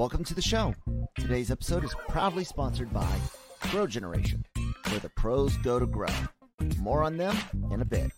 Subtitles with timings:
[0.00, 0.74] Welcome to the show.
[1.18, 3.18] Today's episode is proudly sponsored by
[3.70, 4.46] Grow Generation,
[4.88, 6.08] where the pros go to grow.
[6.78, 7.36] More on them
[7.70, 8.10] in a bit.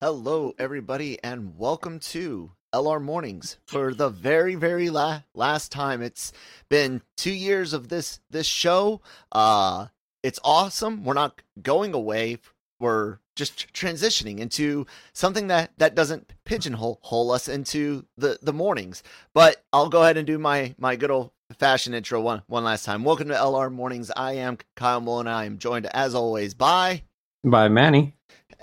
[0.00, 6.00] Hello, everybody, and welcome to LR Mornings for the very, very la- last time.
[6.00, 6.32] It's
[6.70, 9.02] been two years of this this show.
[9.30, 9.88] Uh,
[10.22, 11.04] it's awesome.
[11.04, 12.38] We're not going away.
[12.78, 19.02] We're just transitioning into something that that doesn't pigeonhole hole us into the the mornings.
[19.34, 22.84] But I'll go ahead and do my my good old fashioned intro one one last
[22.84, 23.04] time.
[23.04, 24.10] Welcome to LR Mornings.
[24.16, 25.26] I am Kyle Malone.
[25.26, 27.02] I am joined as always by
[27.44, 28.14] by Manny.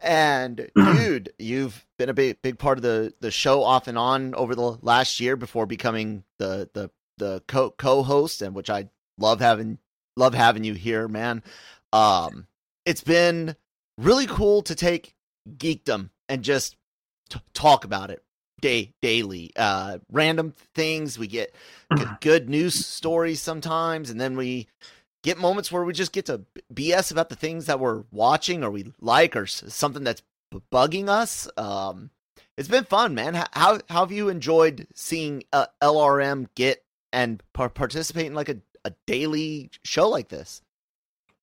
[0.01, 4.35] And dude, you've been a big big part of the the show off and on
[4.35, 9.39] over the last year before becoming the the the co co-host and which I love
[9.39, 9.79] having
[10.17, 11.43] love having you here, man.
[11.93, 12.47] Um
[12.85, 13.55] it's been
[13.97, 15.13] really cool to take
[15.57, 16.75] geekdom and just
[17.29, 18.23] t- talk about it
[18.59, 21.17] day daily uh random things.
[21.17, 21.53] We get
[21.97, 24.67] g- good news stories sometimes and then we
[25.23, 26.41] get moments where we just get to
[26.73, 30.21] bs about the things that we're watching or we like or s- something that's
[30.51, 31.47] b- bugging us.
[31.57, 32.09] Um
[32.57, 33.35] it's been fun man.
[33.53, 38.57] How how have you enjoyed seeing uh, lrm get and par- participate in like a,
[38.87, 40.61] a daily show like this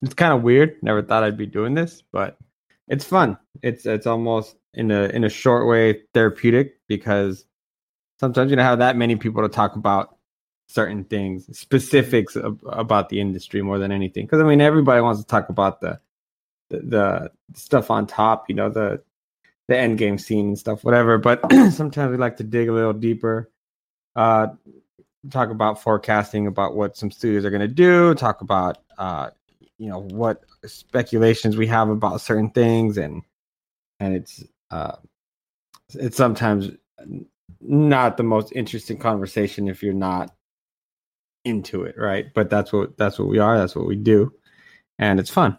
[0.01, 0.75] It's kind of weird.
[0.81, 2.37] Never thought I'd be doing this, but
[2.87, 3.37] it's fun.
[3.61, 7.45] It's it's almost in a in a short way therapeutic because
[8.19, 10.17] sometimes you don't have that many people to talk about
[10.67, 12.35] certain things, specifics
[12.67, 14.25] about the industry more than anything.
[14.25, 15.99] Because I mean, everybody wants to talk about the,
[16.69, 19.01] the the stuff on top, you know, the
[19.67, 21.17] the end game scene and stuff, whatever.
[21.17, 21.41] But
[21.71, 23.51] sometimes we like to dig a little deeper.
[24.15, 24.47] Uh,
[25.29, 28.13] talk about forecasting about what some studios are going to do.
[28.15, 29.29] Talk about uh,
[29.77, 33.21] you know what speculations we have about certain things and
[33.99, 34.95] and it's uh
[35.93, 36.71] it's sometimes
[37.61, 40.33] not the most interesting conversation if you're not
[41.43, 44.31] into it right but that's what that's what we are that's what we do
[44.97, 45.57] and it's fun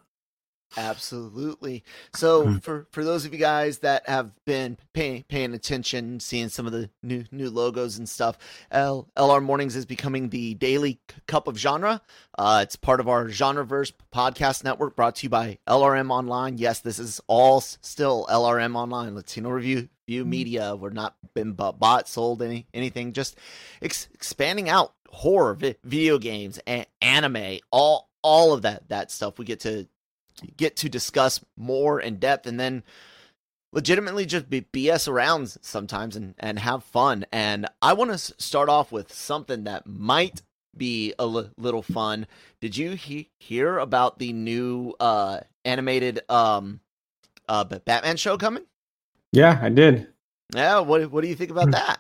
[0.77, 1.85] Absolutely.
[2.15, 2.63] So Mm.
[2.63, 6.73] for for those of you guys that have been paying paying attention, seeing some of
[6.73, 8.37] the new new logos and stuff,
[8.71, 12.03] L, LR Mornings is becoming the daily cup of genre.
[12.39, 16.59] Uh, it's part of our Genreverse podcast network, brought to you by LRM Online.
[16.59, 20.77] Yes, this is all still LRM Online, Latino Review View Media.
[20.77, 23.13] We're not been bought, sold any anything.
[23.13, 23.37] Just
[23.83, 29.39] ex- expanding out horror, vi- video games, a- anime, all all of that that stuff.
[29.39, 29.87] We get to
[30.57, 32.83] get to discuss more in depth and then
[33.73, 37.27] legitimately just be BS around sometimes and, and have fun.
[37.33, 40.43] And I want to start off with something that might
[40.77, 42.27] be a little fun.
[42.61, 46.81] Did you he- hear about the new uh, animated um,
[47.49, 48.65] uh, Batman show coming?
[49.33, 50.07] yeah i did
[50.55, 51.99] Yeah, what what do you think about that?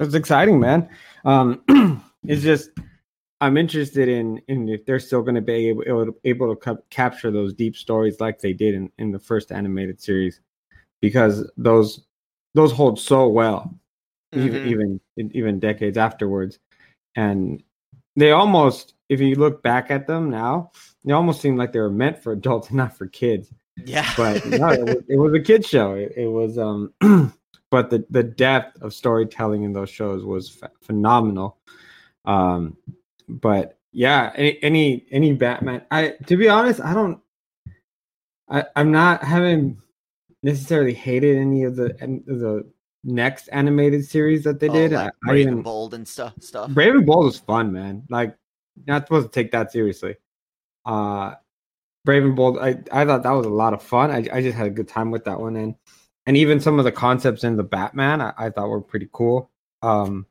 [0.00, 0.88] it's exciting man
[1.24, 1.62] um
[2.26, 2.70] it's just
[3.44, 7.30] i'm interested in in if they're still going to be able, able, to cap- capture
[7.30, 10.40] those deep stories like they did in, in the first animated series
[11.00, 12.06] because those
[12.54, 13.74] those hold so well
[14.32, 14.66] even Mhm.
[15.16, 16.58] even even decades afterwards
[17.14, 17.62] and
[18.16, 20.70] they almost if you look back at them now
[21.04, 23.52] they almost seem like they were meant for adults and not for kids
[23.84, 25.94] Yeah, but no, it, was, it was a kid show.
[25.94, 26.94] It, it was, um,
[27.70, 31.58] but the the depth of storytelling in those shows was ph- phenomenal.
[32.24, 32.76] Um,
[33.28, 35.82] but yeah, any, any any Batman.
[35.90, 37.20] I to be honest, I don't.
[38.48, 39.78] I I'm not haven't
[40.42, 41.88] necessarily hated any of the
[42.26, 42.70] the
[43.04, 44.92] next animated series that they Oh, did.
[44.92, 46.70] like I, I even and Bold and stuff stuff.
[46.70, 48.02] Brave and Bold was fun, man.
[48.08, 48.36] Like,
[48.86, 50.16] not supposed to take that seriously.
[50.84, 51.34] Uh
[52.04, 54.10] Brave and Bold, I, I thought that was a lot of fun.
[54.10, 55.74] I, I just had a good time with that one, and
[56.26, 59.50] and even some of the concepts in the Batman, I, I thought were pretty cool.
[59.82, 60.26] Um,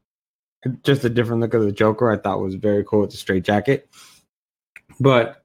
[0.84, 3.44] just a different look of the Joker, I thought was very cool with the straight
[3.44, 3.90] jacket.
[5.00, 5.44] But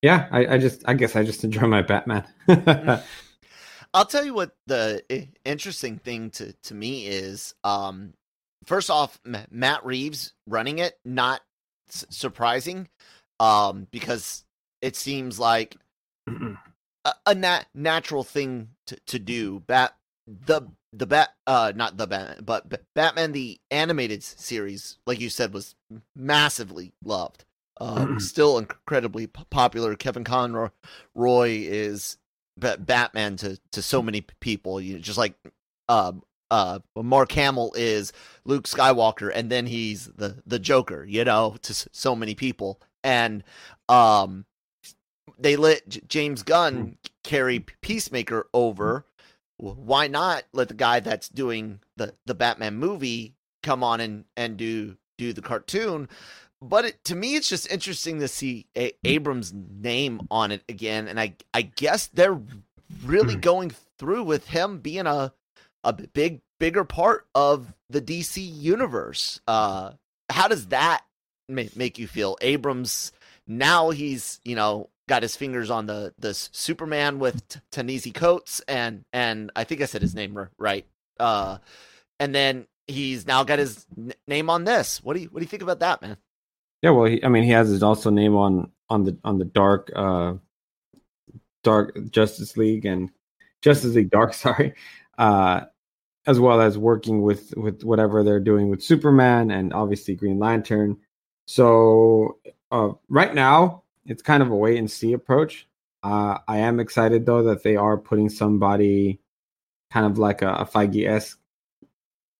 [0.00, 2.24] yeah, I, I just, I guess I just enjoy my Batman.
[3.94, 5.02] I'll tell you what the
[5.44, 7.54] interesting thing to to me is.
[7.62, 8.14] Um,
[8.64, 11.42] first off, Matt Reeves running it, not
[11.90, 12.88] s- surprising,
[13.38, 14.44] um, because
[14.80, 15.76] it seems like
[16.26, 19.60] a, a nat- natural thing to, to do.
[19.60, 19.94] Bat
[20.26, 25.52] the the bat uh not the bat but Batman the animated series, like you said,
[25.52, 25.74] was
[26.14, 27.44] massively loved.
[27.80, 29.96] Um, still incredibly popular.
[29.96, 30.70] Kevin Conroy
[31.16, 32.18] is
[32.56, 34.80] Batman to to so many people.
[34.80, 35.34] You know, just like
[35.88, 36.12] uh,
[36.50, 38.12] uh, Mark Hamill is
[38.44, 41.04] Luke Skywalker, and then he's the the Joker.
[41.04, 43.42] You know, to so many people, and
[43.88, 44.44] um,
[45.38, 46.90] they let J- James Gunn hmm.
[47.24, 49.06] carry Peacemaker over.
[49.62, 54.56] Why not let the guy that's doing the the Batman movie come on and and
[54.56, 56.08] do do the cartoon?
[56.60, 61.06] But it, to me, it's just interesting to see a- Abrams' name on it again,
[61.06, 62.40] and I I guess they're
[63.04, 63.40] really hmm.
[63.40, 65.32] going through with him being a
[65.84, 69.40] a big bigger part of the DC universe.
[69.46, 69.92] Uh,
[70.28, 71.04] how does that
[71.48, 72.36] make you feel?
[72.40, 73.12] Abrams
[73.46, 79.04] now he's you know got his fingers on the the Superman with Ta-Nehisi Coates and
[79.12, 80.86] and I think I said his name right.
[81.20, 81.58] Uh,
[82.18, 85.04] and then he's now got his n- name on this.
[85.04, 86.16] What do you what do you think about that, man?
[86.80, 89.44] Yeah, well, he, I mean, he has his also name on on the on the
[89.44, 90.32] dark uh
[91.62, 93.10] dark Justice League and
[93.60, 94.72] Justice League Dark, sorry,
[95.18, 95.66] uh,
[96.26, 100.96] as well as working with with whatever they're doing with Superman and obviously Green Lantern.
[101.46, 102.38] So
[102.70, 105.68] uh, right now, it's kind of a wait and see approach.
[106.02, 109.20] Uh, I am excited though that they are putting somebody
[109.92, 111.38] kind of like a, a Feige esque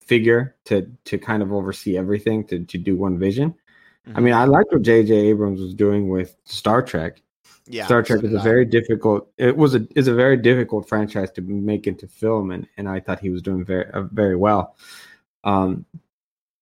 [0.01, 3.55] figure to to kind of oversee everything to to do one vision.
[4.07, 4.17] Mm-hmm.
[4.17, 5.15] I mean, I liked what J.J.
[5.15, 7.23] Abrams was doing with Star Trek.
[7.67, 9.31] Yeah, Star Trek so is a very difficult.
[9.39, 12.99] It was a is a very difficult franchise to make into film, and and I
[12.99, 14.75] thought he was doing very uh, very well.
[15.45, 15.87] Um,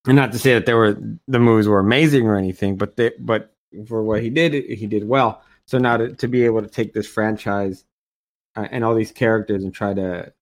[0.07, 0.99] and not to say that there were
[1.29, 3.55] the movies were amazing or anything, but they but
[3.87, 5.43] for what he did, he did well.
[5.67, 7.85] So now to to be able to take this franchise
[8.57, 10.33] uh, and all these characters and try to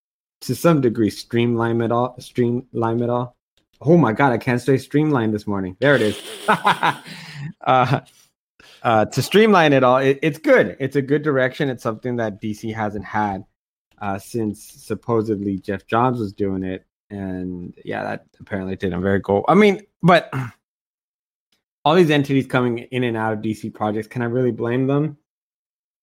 [0.43, 3.37] to some degree streamline it all, streamline it all.
[3.81, 5.77] Oh my god, I can't say streamline this morning.
[5.81, 6.21] There it is.
[6.49, 8.01] uh,
[8.83, 10.77] uh, to streamline it all, it, it's good.
[10.81, 11.69] It's a good direction.
[11.69, 13.45] It's something that DC hasn't had
[14.01, 19.45] uh, since supposedly Geoff Johns was doing it, and yeah, that apparently didn't very go.
[19.49, 20.33] I mean, but
[21.85, 25.17] all these entities coming in and out of DC projects, can I really blame them?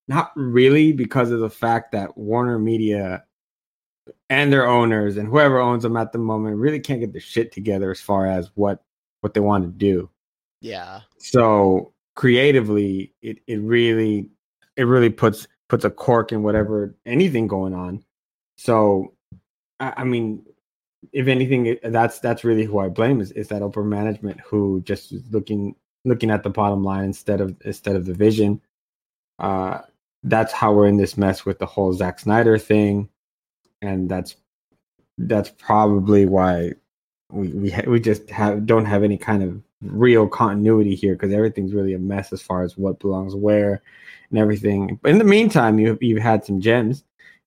[0.08, 3.24] Not really, because of the fact that Warner Media
[4.30, 7.52] and their owners and whoever owns them at the moment really can't get the shit
[7.52, 8.84] together as far as what
[9.22, 10.10] what they want to do.
[10.62, 11.02] Yeah.
[11.18, 14.30] So creatively it, it really
[14.78, 18.04] it really puts puts a cork in whatever anything going on
[18.58, 19.14] so
[19.80, 20.44] i, I mean
[21.14, 25.14] if anything that's that's really who i blame is, is that upper management who just
[25.32, 25.76] looking
[26.06, 28.62] looking at the bottom line instead of instead of the vision.
[29.40, 29.80] Uh
[30.24, 33.10] that's how we're in this mess with the whole Zack Snyder thing.
[33.82, 34.36] And that's
[35.18, 36.74] that's probably why
[37.32, 41.34] we we ha- we just have don't have any kind of real continuity here because
[41.34, 43.82] everything's really a mess as far as what belongs where
[44.30, 45.00] and everything.
[45.02, 47.04] But in the meantime, you you've had some gems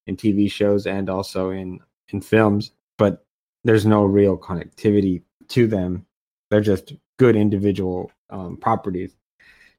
[0.06, 3.24] in TV shows and also in in films, but
[3.64, 6.06] there's no real connectivity to them.
[6.50, 9.14] They're just good individual um, properties.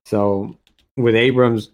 [0.05, 0.57] So
[0.98, 1.71] with Abrams,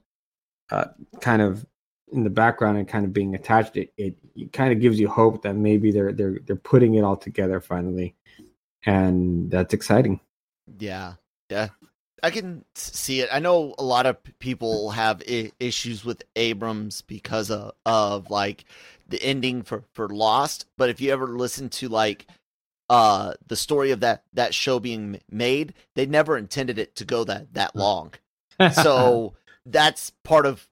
[0.72, 0.86] uh,
[1.22, 1.66] kind of
[2.12, 5.08] in the background and kind of being attached, it, it, it kind of gives you
[5.08, 8.16] hope that maybe they're they're they're putting it all together finally,
[8.86, 10.20] and that's exciting.
[10.80, 11.14] Yeah,
[11.50, 11.70] yeah,
[12.26, 13.30] I can see it.
[13.32, 18.66] I know a lot of people have I- issues with Abrams because of, of like
[19.08, 20.66] the ending for for Lost.
[20.76, 22.26] But if you ever listen to like
[22.90, 27.26] uh the story of that that show being made, they never intended it to go
[27.26, 28.12] that that long.
[28.74, 29.36] so
[29.68, 30.68] that's part of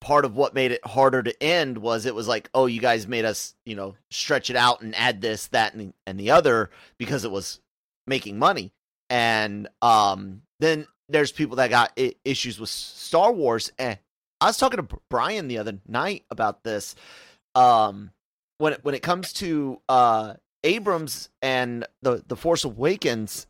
[0.00, 3.08] part of what made it harder to end was it was like, oh, you guys
[3.08, 6.70] made us, you know, stretch it out and add this, that, and, and the other
[6.98, 7.58] because it was
[8.06, 8.72] making money
[9.10, 13.70] and um, then there's people that got I- issues with Star Wars.
[13.78, 13.98] And
[14.40, 16.94] I was talking to Brian the other night about this.
[17.54, 18.10] Um,
[18.58, 23.46] when it, when it comes to uh, Abrams and the the Force Awakens,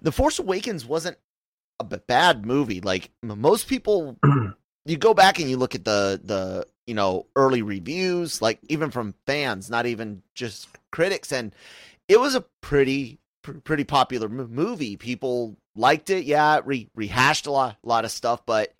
[0.00, 1.18] the Force Awakens wasn't
[1.80, 2.80] a bad movie.
[2.80, 4.16] Like most people,
[4.86, 8.90] you go back and you look at the the you know early reviews, like even
[8.90, 11.54] from fans, not even just critics, and
[12.08, 14.96] it was a pretty pr- pretty popular m- movie.
[14.96, 16.24] People liked it.
[16.24, 18.72] Yeah, re- rehashed a lot, a lot of stuff, but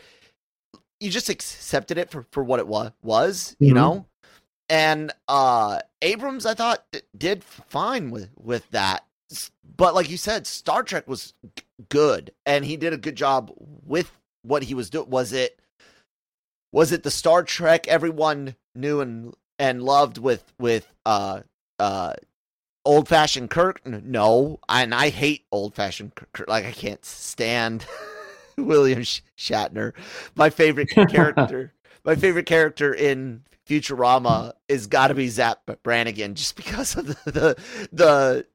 [1.00, 3.74] you just accepted it for, for what it wa- was, you mm-hmm.
[3.76, 4.06] know?
[4.68, 9.04] and uh Abrams I thought d- did fine with with that.
[9.76, 13.52] But like you said, Star Trek was g- good and he did a good job
[13.56, 14.10] with
[14.42, 15.10] what he was doing.
[15.10, 15.58] Was it
[16.72, 21.40] was it the Star Trek everyone knew and and loved with with uh
[21.78, 22.14] uh
[22.84, 23.84] old fashioned Kirk?
[23.86, 26.48] No, and I hate old fashioned Kirk.
[26.48, 27.86] Like I can't stand
[28.56, 29.92] William Shatner.
[30.34, 31.72] My favorite character,
[32.04, 37.30] my favorite character in Futurama is got to be Zapp Brannigan, just because of the
[37.30, 37.56] the,
[37.92, 38.46] the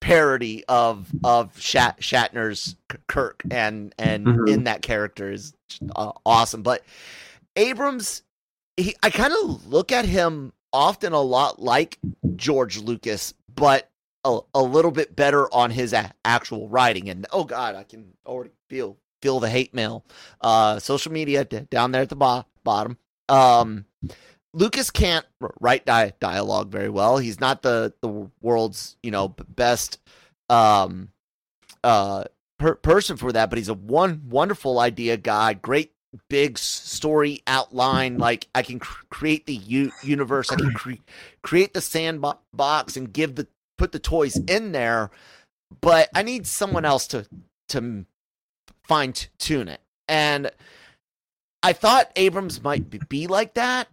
[0.00, 2.76] parody of of Shat, Shatner's
[3.08, 4.48] Kirk and and mm-hmm.
[4.48, 5.54] in that character is
[5.96, 6.62] uh, awesome.
[6.62, 6.82] But
[7.56, 8.22] Abrams,
[8.76, 11.98] he, I kind of look at him often a lot like
[12.36, 13.90] George Lucas, but
[14.24, 17.08] a, a little bit better on his a- actual writing.
[17.08, 20.04] And oh god, I can already feel feel the hate mail.
[20.40, 22.98] Uh, social media d- down there at the bo- bottom.
[23.28, 23.84] Um,
[24.54, 25.26] Lucas can't
[25.60, 27.18] write di- dialogue very well.
[27.18, 30.00] He's not the the world's you know best
[30.48, 31.10] um
[31.84, 32.24] uh
[32.58, 35.52] per- person for that, but he's a one wonderful idea guy.
[35.54, 35.92] Great
[36.28, 38.18] big story outline.
[38.18, 40.50] Like I can cr- create the u- universe.
[40.50, 41.02] I can cre-
[41.42, 43.46] create the sandbox and give the
[43.76, 45.10] put the toys in there.
[45.80, 47.26] But I need someone else to
[47.70, 48.06] to
[48.84, 49.80] fine tune it.
[50.08, 50.50] And
[51.62, 53.88] I thought Abrams might be like that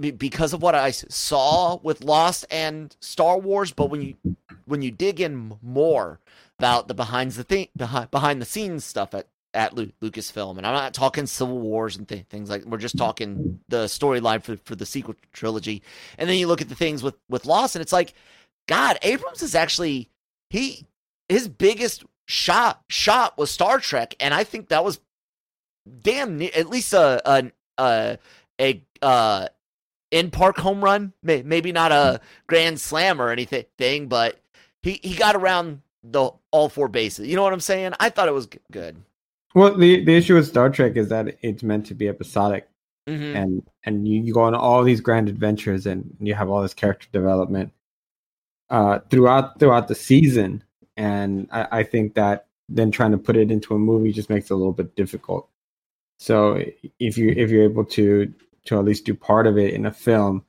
[0.00, 3.72] because of what I saw with Lost and Star Wars.
[3.72, 6.20] But when you when you dig in more
[6.58, 7.68] about the behind the thing
[8.10, 12.26] behind the scenes stuff at at Lucasfilm, and I'm not talking Civil Wars and th-
[12.26, 15.82] things like we're just talking the storyline for for the sequel trilogy.
[16.18, 18.14] And then you look at the things with with Lost, and it's like,
[18.68, 20.08] God, Abrams is actually
[20.50, 20.86] he
[21.28, 25.00] his biggest shot shot was Star Trek, and I think that was
[26.00, 28.18] damn near at least a a a,
[28.60, 29.46] a uh,
[30.10, 31.12] in park home run.
[31.22, 34.40] Maybe not a grand slam or anything, thing, but
[34.82, 37.28] he he got around the all four bases.
[37.28, 37.92] You know what I'm saying?
[38.00, 38.96] I thought it was good.
[39.54, 42.68] Well, the the issue with Star Trek is that it's meant to be episodic,
[43.08, 43.36] mm-hmm.
[43.36, 46.74] and and you, you go on all these grand adventures, and you have all this
[46.74, 47.72] character development
[48.70, 50.64] uh, throughout throughout the season.
[50.96, 54.50] And I, I think that then trying to put it into a movie just makes
[54.50, 55.48] it a little bit difficult.
[56.18, 56.62] So
[56.98, 58.32] if you if you're able to
[58.66, 60.44] to at least do part of it in a film.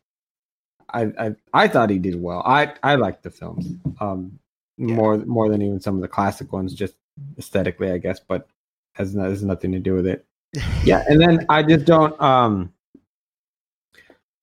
[0.90, 2.44] I I, I thought he did well.
[2.46, 4.40] I I liked the films um,
[4.78, 4.96] yeah.
[4.96, 6.96] more more than even some of the classic ones, just
[7.38, 8.20] aesthetically, I guess.
[8.20, 8.48] But
[8.94, 10.26] has no, has nothing to do with it.
[10.84, 12.20] yeah, and then I just don't.
[12.22, 12.74] Um,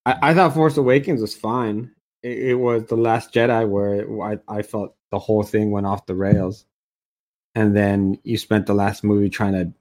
[0.07, 1.93] I, I thought Force Awakens was fine.
[2.23, 6.07] It, it was the Last Jedi where I I felt the whole thing went off
[6.07, 6.65] the rails,
[7.55, 9.73] and then you spent the last movie trying to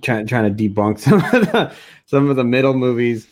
[0.00, 1.74] trying trying to debunk some of the
[2.06, 3.26] some of the middle movies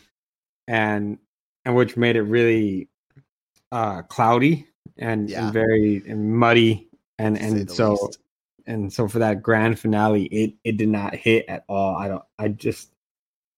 [0.67, 1.17] and
[1.65, 2.87] and which made it really
[3.71, 5.45] uh cloudy and, yeah.
[5.45, 6.87] and very and muddy
[7.17, 8.19] and and so least.
[8.67, 12.23] And so for that grand finale it it did not hit at all i don't
[12.39, 12.91] i just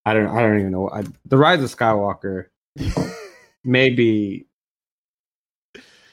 [0.06, 2.48] i don't i don't even know I, the rise of skywalker
[3.64, 4.46] may be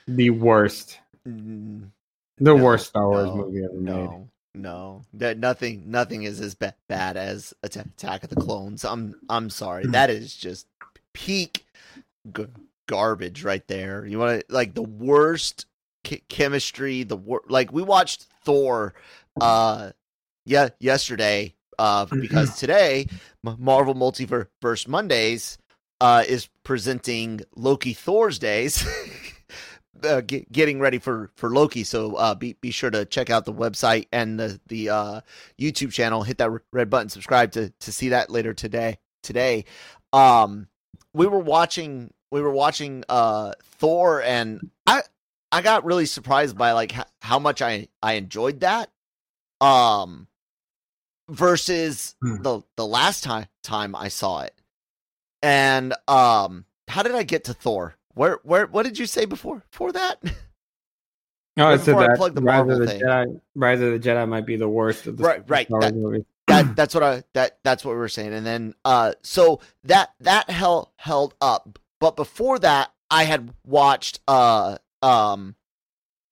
[0.06, 1.88] the worst mm,
[2.38, 4.08] the no, worst star wars no, movie ever no.
[4.08, 8.84] made no, that nothing, nothing is as ba- bad as Attack of the Clones.
[8.84, 9.86] I'm, I'm sorry.
[9.86, 10.66] That is just
[11.12, 11.66] peak
[12.36, 12.46] g-
[12.88, 14.04] garbage right there.
[14.04, 15.66] You want to like the worst
[16.28, 17.02] chemistry.
[17.02, 18.94] The wor- like we watched Thor,
[19.40, 19.90] uh,
[20.44, 21.54] yeah, yesterday.
[21.78, 23.06] Uh, because today
[23.42, 25.56] Marvel Multiverse Mondays
[26.02, 28.86] uh is presenting Loki Thor's Days.
[30.04, 31.84] uh, get, getting ready for for Loki.
[31.84, 35.20] So uh, be be sure to check out the website and the the uh,
[35.58, 36.22] YouTube channel.
[36.22, 38.98] Hit that red button, subscribe to to see that later today.
[39.22, 39.64] Today,
[40.12, 40.68] um,
[41.12, 44.70] we were watching we were watching uh, Thor, and
[45.52, 48.90] I I got really surprised by like h- how much I I enjoyed that.
[49.60, 50.26] Um,
[51.28, 52.42] versus hmm.
[52.42, 54.54] the the last time time I saw it,
[55.42, 57.96] and um, how did I get to Thor?
[58.14, 60.22] Where where what did you say before for that?
[61.56, 63.00] No, I said that plug the Rise, of the thing.
[63.02, 65.68] Jedi, Rise of the Jedi might be the worst of the right, right.
[65.68, 68.32] That, that, that's what I that that's what we were saying.
[68.32, 71.78] And then uh so that that held held up.
[71.98, 75.54] But before that, I had watched uh um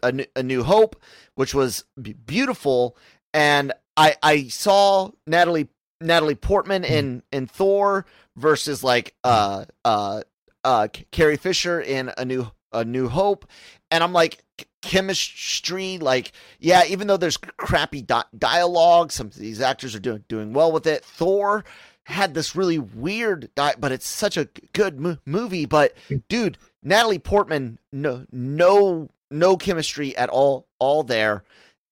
[0.03, 0.97] a, a New Hope,
[1.35, 1.85] which was
[2.27, 2.97] beautiful,
[3.35, 5.69] and I I saw Natalie
[6.01, 8.07] Natalie Portman in in Thor
[8.37, 10.23] versus like uh uh
[10.65, 13.47] uh, Carrie Fisher in a new a New Hope,
[13.91, 14.45] and I'm like
[14.83, 20.25] chemistry, like yeah, even though there's crappy di- dialogue, some of these actors are doing
[20.29, 21.05] doing well with it.
[21.05, 21.65] Thor
[22.05, 25.67] had this really weird, but it's such a good mo- movie.
[25.67, 25.95] But
[26.29, 31.44] dude, Natalie Portman, no, no, no chemistry at all, all there.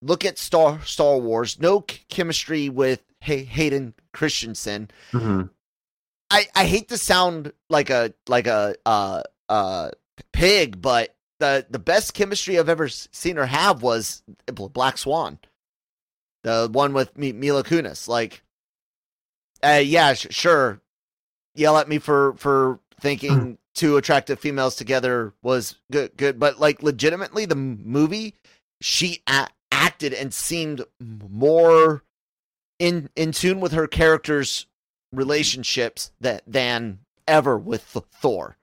[0.02, 4.90] Look at Star Star Wars, no chemistry with Hay- Hayden Christensen.
[5.12, 5.42] Mm-hmm.
[6.30, 9.90] I I hate to sound like a like a uh uh
[10.32, 15.38] pig, but the the best chemistry I've ever seen her have was Black Swan,
[16.44, 18.08] the one with Mila Kunis.
[18.08, 18.42] Like,
[19.62, 20.80] uh, yeah, sh- sure,
[21.54, 26.82] yell at me for for thinking two attractive females together was good, good, but like
[26.82, 28.34] legitimately, the movie
[28.80, 32.02] she a- acted and seemed more
[32.78, 34.66] in in tune with her character's
[35.12, 38.56] relationships that than ever with Thor.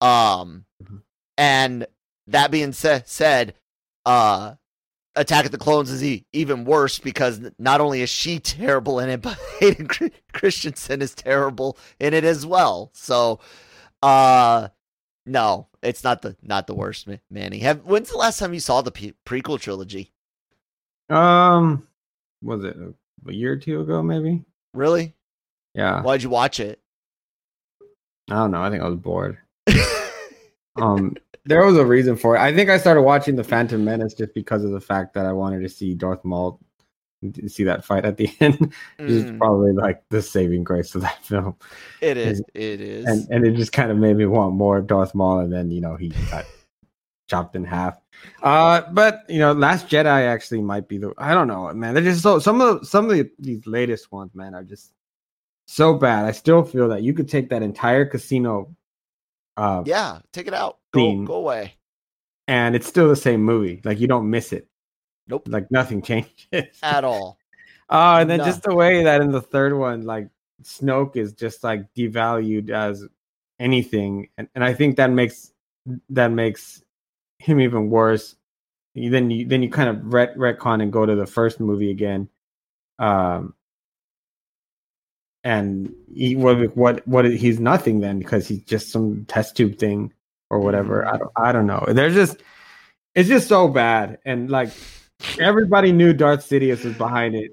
[0.00, 0.96] Um, mm-hmm.
[1.38, 1.86] and
[2.26, 3.54] that being sa- said,
[4.04, 4.54] uh,
[5.14, 9.10] Attack of the Clones is e- even worse because not only is she terrible in
[9.10, 9.88] it, but Hayden
[10.32, 12.90] Christensen is terrible in it as well.
[12.94, 13.38] So,
[14.02, 14.68] uh,
[15.26, 17.60] no, it's not the not the worst, Manny.
[17.60, 20.12] Have when's the last time you saw the pre- prequel trilogy?
[21.08, 21.86] Um,
[22.42, 24.44] was it a year or two ago, maybe?
[24.74, 25.14] Really?
[25.74, 26.02] Yeah.
[26.02, 26.80] Why'd you watch it?
[28.30, 28.62] I don't know.
[28.62, 29.38] I think I was bored.
[30.76, 32.40] um, there was a reason for it.
[32.40, 35.32] I think I started watching The Phantom Menace just because of the fact that I
[35.32, 36.60] wanted to see Darth Maul
[37.48, 38.72] see that fight at the end.
[38.98, 39.38] mm.
[39.38, 41.56] probably like the saving grace of that film.
[42.00, 42.38] It is.
[42.38, 43.06] And, it is.
[43.06, 45.70] And and it just kind of made me want more of Darth Maul, and then
[45.70, 46.44] you know he got
[47.28, 47.98] chopped in half.
[48.42, 51.12] Uh, but you know, Last Jedi actually might be the.
[51.18, 51.94] I don't know, man.
[51.94, 54.92] They're just so some of the, some of the, these latest ones, man, are just
[55.66, 56.24] so bad.
[56.24, 58.74] I still feel that you could take that entire casino
[59.56, 60.78] uh, yeah, take it out.
[60.92, 61.74] Go, go away.
[62.48, 63.80] And it's still the same movie.
[63.84, 64.66] Like you don't miss it.
[65.28, 65.48] Nope.
[65.48, 67.38] Like nothing changes at all.
[67.88, 68.44] Oh, and then no.
[68.44, 70.28] just the way that in the third one, like
[70.62, 73.04] Snoke is just like devalued as
[73.58, 75.52] anything, and and I think that makes
[76.10, 76.82] that makes
[77.38, 78.36] him even worse.
[78.94, 82.28] Then you then you kind of ret- retcon and go to the first movie again.
[82.98, 83.54] Um,
[85.44, 90.12] and he what what what he's nothing then because he's just some test tube thing
[90.50, 91.02] or whatever.
[91.02, 91.14] Mm-hmm.
[91.14, 91.84] I don't I don't know.
[91.88, 92.36] They're just
[93.14, 94.70] it's just so bad and like
[95.38, 97.52] everybody knew Darth Sidious was behind it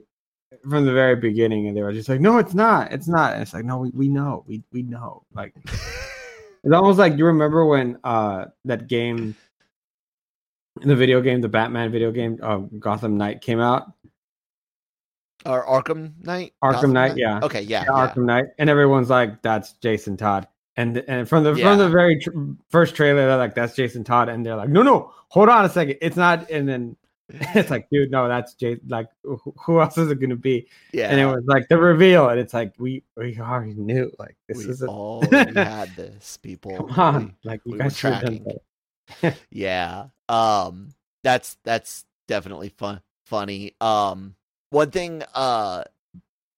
[0.67, 3.41] from the very beginning and they were just like no it's not it's not and
[3.41, 7.65] it's like no we, we know we we know like it's almost like you remember
[7.65, 9.35] when uh that game
[10.81, 13.93] the video game the batman video game uh, gotham knight came out
[15.45, 16.53] or Arkham Knight?
[16.61, 17.39] Arkham Gotham Knight, yeah.
[17.41, 21.53] Okay, yeah, yeah, Arkham Knight, and everyone's like, "That's Jason Todd." And and from the
[21.53, 21.69] yeah.
[21.69, 22.31] from the very tr-
[22.69, 25.69] first trailer, they're like, "That's Jason Todd," and they're like, "No, no, hold on a
[25.69, 26.97] second, it's not." And then
[27.29, 28.87] it's like, dude, no, that's Jason.
[28.87, 30.67] Like, who else is it going to be?
[30.91, 31.09] Yeah.
[31.09, 34.11] And it was like the reveal, and it's like we we already knew.
[34.17, 36.75] Like this we is already had this, people.
[36.75, 38.45] Come on, we, like you we guys should have done
[39.21, 39.37] that.
[39.51, 40.07] yeah.
[40.27, 40.93] Um.
[41.23, 43.01] That's that's definitely fun.
[43.25, 43.75] Funny.
[43.81, 44.35] Um
[44.69, 45.83] one thing uh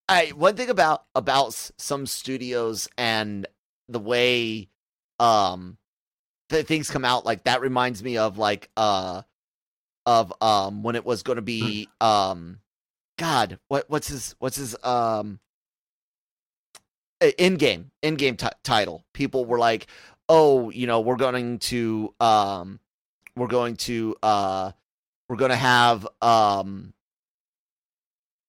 [0.08, 3.48] I one thing about about some studios and
[3.88, 4.70] the way
[5.20, 5.78] um
[6.50, 9.22] the things come out like that reminds me of like uh
[10.06, 12.60] of um when it was going to be um
[13.18, 15.40] god what what's his what's his um
[17.38, 19.04] in game in game t- title.
[19.14, 19.88] People were like
[20.30, 22.80] oh you know we're going to um
[23.36, 24.72] we're going to uh
[25.30, 26.94] we're going to have um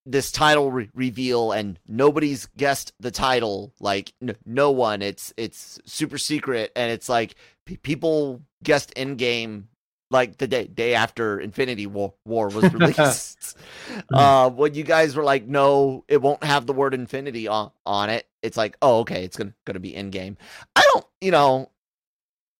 [0.04, 3.72] this title re- reveal and nobody's guessed the title.
[3.78, 5.02] Like n- no one.
[5.02, 7.34] It's it's super secret and it's like
[7.66, 9.68] p- people guessed in game
[10.12, 13.56] like the day day after Infinity War, War was released.
[14.14, 18.10] uh, when you guys were like, no, it won't have the word Infinity on on
[18.10, 18.26] it.
[18.42, 20.36] It's like, oh, okay, it's gonna gonna be in game.
[20.76, 21.70] I don't, you know,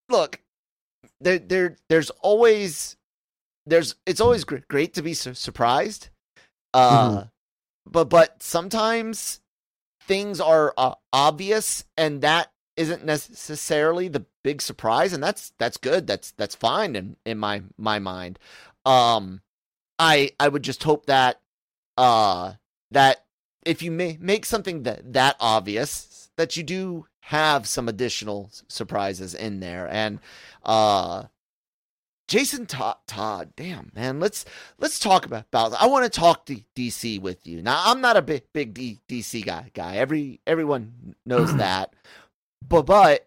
[0.09, 0.41] look,
[1.21, 2.97] there there there's always
[3.67, 6.09] there's it's always great, great to be su- surprised.
[6.75, 7.29] Uh, mm-hmm
[7.87, 9.41] but but sometimes
[10.03, 16.07] things are uh, obvious and that isn't necessarily the big surprise and that's that's good
[16.07, 18.39] that's that's fine in in my my mind
[18.87, 19.41] um
[19.99, 21.41] i i would just hope that
[21.99, 22.53] uh
[22.91, 23.25] that
[23.65, 29.35] if you may make something that that obvious that you do have some additional surprises
[29.35, 30.19] in there and
[30.65, 31.25] uh
[32.29, 34.47] Jason Todd, Todd, damn man, let's
[34.79, 37.61] let's talk about, about I want to talk to DC with you.
[37.61, 39.71] Now, I'm not a big big D, DC guy.
[39.75, 41.93] Guy, every everyone knows that.
[42.69, 43.27] But but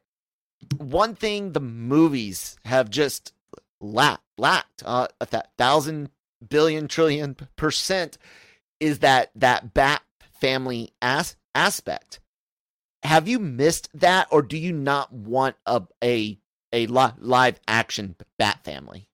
[0.77, 3.33] one thing the movies have just
[3.81, 6.09] lacked lacked uh, a th- thousand
[6.47, 8.17] billion trillion percent
[8.79, 10.01] is that that Bat
[10.41, 12.19] family as- aspect.
[13.03, 16.37] have you missed that, or do you not want a a
[16.73, 19.07] a li- live action Bat Family?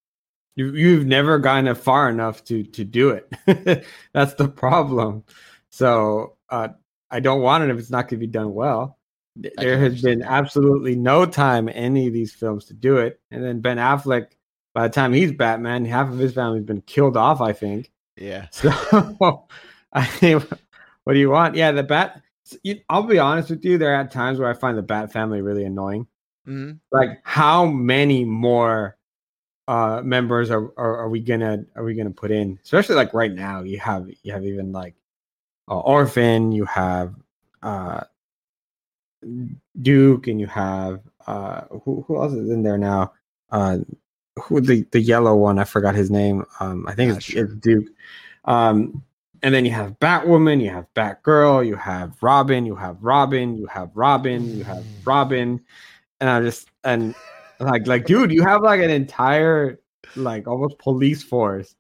[0.56, 3.86] You you've never gotten it far enough to to do it.
[4.14, 5.24] That's the problem.
[5.70, 6.70] So uh,
[7.10, 8.98] I don't want it if it's not going to be done well.
[9.36, 13.20] There has been absolutely no time in any of these films to do it.
[13.32, 14.28] And then Ben Affleck,
[14.74, 17.42] by the time he's Batman, half of his family's been killed off.
[17.42, 17.92] I think.
[18.18, 18.48] Yeah.
[18.54, 19.48] So
[19.94, 20.44] I think,
[21.04, 21.56] what do you want?
[21.56, 22.22] Yeah, the Bat.
[22.90, 23.78] I'll be honest with you.
[23.78, 26.08] There are times where I find the Bat family really annoying.
[26.48, 26.78] Mm-hmm.
[26.92, 28.98] Like, how many more
[29.68, 32.60] uh members are, are, are we gonna are we gonna put in?
[32.64, 34.96] Especially like right now, you have you have even like
[35.70, 37.14] uh, Orphan, you have
[37.62, 38.02] uh
[39.82, 43.14] Duke, and you have uh who who else is in there now?
[43.52, 43.80] Uh,
[44.42, 45.60] who the the yellow one?
[45.60, 46.46] I forgot his name.
[46.60, 47.46] Um, I think it's, sure.
[47.46, 47.88] it's Duke.
[48.46, 49.04] Um,
[49.44, 53.66] and then you have Batwoman, you have Batgirl, you have Robin, you have Robin, you
[53.68, 54.86] have Robin, you have.
[55.06, 55.60] Robin,
[56.20, 57.16] and I just and
[57.60, 59.80] like like dude, you have like an entire
[60.16, 61.76] like almost police force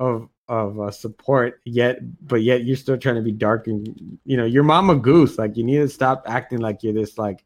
[0.00, 4.36] of of uh, support yet but yet you're still trying to be dark and you
[4.36, 7.44] know you're mama goose like you need to stop acting like you're this like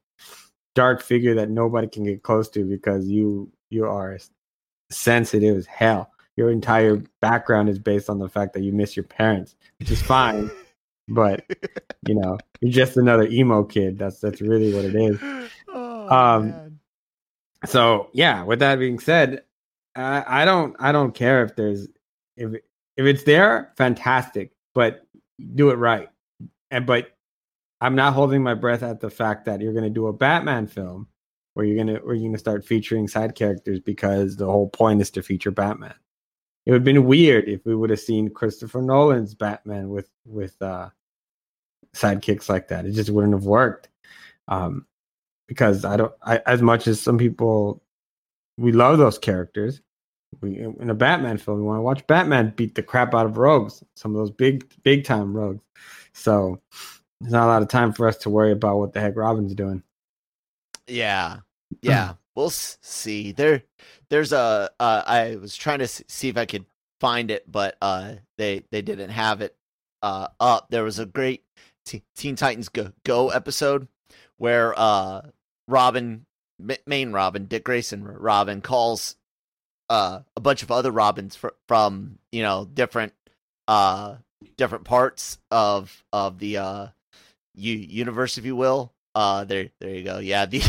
[0.78, 4.16] dark figure that nobody can get close to because you you are
[4.92, 6.12] sensitive as hell.
[6.36, 10.00] Your entire background is based on the fact that you miss your parents which is
[10.00, 10.48] fine
[11.08, 11.44] but
[12.06, 13.98] you know you're just another emo kid.
[13.98, 15.20] That's that's really what it is.
[15.70, 16.78] Oh, um man.
[17.66, 19.42] so yeah with that being said
[19.94, 21.88] I, I don't i don't care if there's
[22.36, 22.54] if
[22.98, 25.06] if it's there, fantastic, but
[25.54, 26.10] do it right.
[26.70, 27.16] And but
[27.80, 30.66] I'm not holding my breath at the fact that you're going to do a Batman
[30.66, 31.06] film
[31.54, 34.68] where you're going to where you're going to start featuring side characters because the whole
[34.68, 35.94] point is to feature Batman.
[36.66, 40.60] It would have been weird if we would have seen Christopher Nolan's Batman with with
[40.60, 40.90] uh
[41.94, 42.84] sidekicks like that.
[42.84, 43.88] It just wouldn't have worked.
[44.48, 44.86] Um
[45.46, 47.80] because I don't I, as much as some people
[48.56, 49.80] we love those characters,
[50.40, 53.38] we in a Batman film, we want to watch Batman beat the crap out of
[53.38, 55.62] rogues, some of those big big time rogues.
[56.12, 56.60] So
[57.20, 59.54] there's not a lot of time for us to worry about what the heck Robin's
[59.54, 59.82] doing.
[60.86, 61.38] Yeah,
[61.82, 63.32] yeah, we'll see.
[63.32, 63.62] There,
[64.10, 64.70] there's a.
[64.78, 66.66] Uh, I was trying to see if I could
[67.00, 69.56] find it, but uh, they they didn't have it
[70.02, 70.68] uh, up.
[70.70, 71.44] There was a great
[71.84, 73.88] T- Teen Titans Go, Go episode
[74.36, 75.22] where uh,
[75.66, 76.26] Robin,
[76.86, 79.16] main Robin, Dick Grayson Robin calls
[79.90, 83.12] uh, a bunch of other Robins fr- from you know different
[83.68, 84.16] uh
[84.56, 86.86] different parts of of the uh
[87.54, 88.92] u- universe, if you will.
[89.14, 90.18] Uh, there there you go.
[90.18, 90.60] Yeah, the,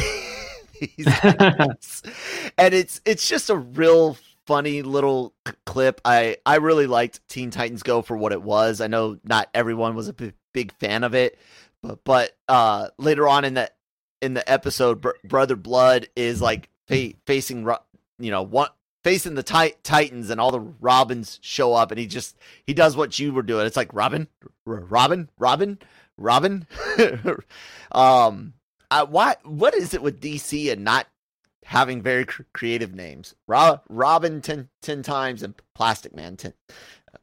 [2.57, 6.01] and it's it's just a real funny little c- clip.
[6.05, 8.81] I I really liked Teen Titans Go for what it was.
[8.81, 11.37] I know not everyone was a b- big fan of it,
[11.81, 13.71] but but uh later on in the
[14.21, 17.67] in the episode, Br- Brother Blood is like fa- facing
[18.19, 18.69] you know one
[19.09, 22.95] facing the tit- Titans and all the Robins show up and he just he does
[22.95, 23.65] what you were doing.
[23.65, 24.27] It's like Robin,
[24.67, 25.79] R- Robin, Robin,
[26.15, 26.67] Robin.
[27.91, 28.53] um,
[28.91, 29.37] I, why?
[29.43, 31.07] What is it with DC and not
[31.65, 33.33] having very cr- creative names?
[33.47, 34.69] Ro- Robin ten,
[35.01, 36.53] times and Plastic Man ten.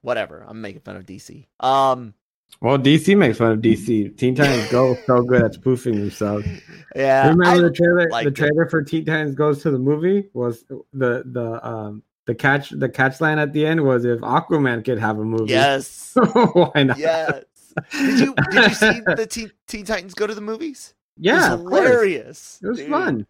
[0.00, 0.44] Whatever.
[0.44, 1.46] I'm making fun of DC.
[1.60, 2.14] Um,
[2.60, 4.16] well, DC makes fun of DC.
[4.16, 6.46] Teen Titans Go so good at spoofing themselves.
[6.94, 8.08] Yeah, remember I the trailer?
[8.24, 8.70] The trailer it.
[8.70, 13.20] for Teen Titans Goes to the movie was the the um the catch the catch
[13.20, 15.52] line at the end was if Aquaman could have a movie.
[15.52, 16.98] Yes, why not?
[16.98, 17.44] Yes.
[17.92, 20.94] Did you did you see the Teen, Teen Titans go to the movies?
[21.18, 22.58] Yeah, it hilarious.
[22.62, 22.90] It was dude.
[22.90, 23.26] fun.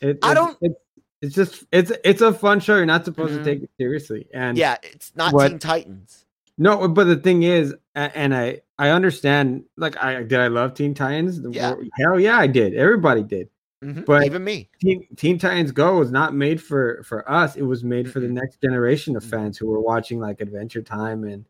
[0.00, 0.58] It, I don't.
[0.60, 0.74] It's,
[1.22, 2.76] it's just it's it's a fun show.
[2.76, 3.44] You're not supposed mm-hmm.
[3.44, 6.26] to take it seriously, and yeah, it's not what, Teen Titans.
[6.58, 9.64] No, but the thing is, and I I understand.
[9.76, 11.40] Like, I did I love Teen Titans?
[11.54, 12.74] Yeah, hell yeah, I did.
[12.74, 13.48] Everybody did.
[13.84, 14.02] Mm-hmm.
[14.02, 17.56] But even me, Teen, Teen, Titans Go was not made for for us.
[17.56, 19.30] It was made for the next generation of mm-hmm.
[19.30, 21.44] fans who were watching like Adventure Time and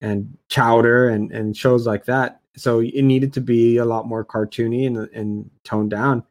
[0.00, 2.40] and Chowder and and shows like that.
[2.56, 6.22] So it needed to be a lot more cartoony and and toned down.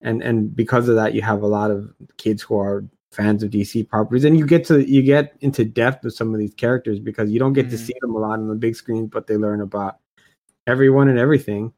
[0.00, 3.50] And and because of that, you have a lot of kids who are fans of
[3.50, 6.98] DC properties, and you get to you get into depth with some of these characters
[6.98, 7.76] because you don't get mm-hmm.
[7.76, 9.98] to see them a lot on the big screen, but they learn about
[10.66, 11.72] everyone and everything,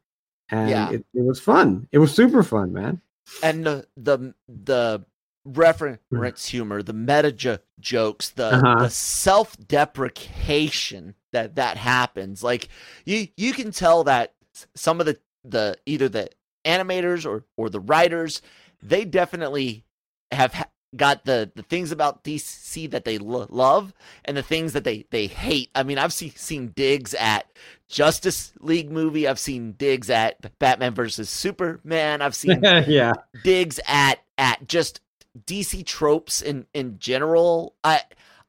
[0.50, 0.90] and yeah.
[0.90, 1.88] it, it was fun.
[1.92, 3.00] It was super fun, man.
[3.42, 5.04] And the the the
[5.44, 8.84] reference humor, the meta jo- jokes, the uh-huh.
[8.84, 12.42] the self deprecation that that happens.
[12.42, 12.68] Like
[13.04, 14.34] you you can tell that
[14.74, 16.30] some of the the either the
[16.64, 18.40] animators or or the writers
[18.82, 19.84] they definitely
[20.30, 20.66] have
[20.96, 25.06] got the the things about DC that they lo- love and the things that they
[25.10, 25.70] they hate.
[25.74, 27.46] I mean, I've seen seen digs at
[27.88, 29.26] Justice League movie.
[29.28, 32.22] I've seen digs at Batman versus Superman.
[32.22, 33.12] I've seen yeah.
[33.44, 35.00] digs at at just
[35.46, 37.74] DC tropes in in general.
[37.84, 38.02] I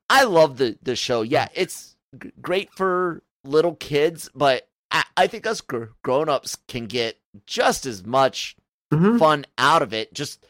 [0.09, 1.21] I love the the show.
[1.21, 6.57] Yeah, it's g- great for little kids, but I, I think us gr- grown ups
[6.67, 8.55] can get just as much
[8.91, 9.17] Mhm.
[9.17, 10.13] fun out of it.
[10.13, 10.45] Just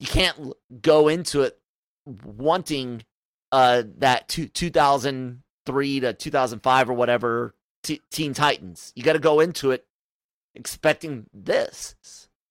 [0.00, 0.52] you can't
[0.82, 1.58] go into it
[2.06, 3.04] wanting
[3.52, 8.92] uh that two, 2003 to 2005 or whatever t- Teen Titans.
[8.96, 9.86] You got to go into it
[10.54, 11.94] expecting this.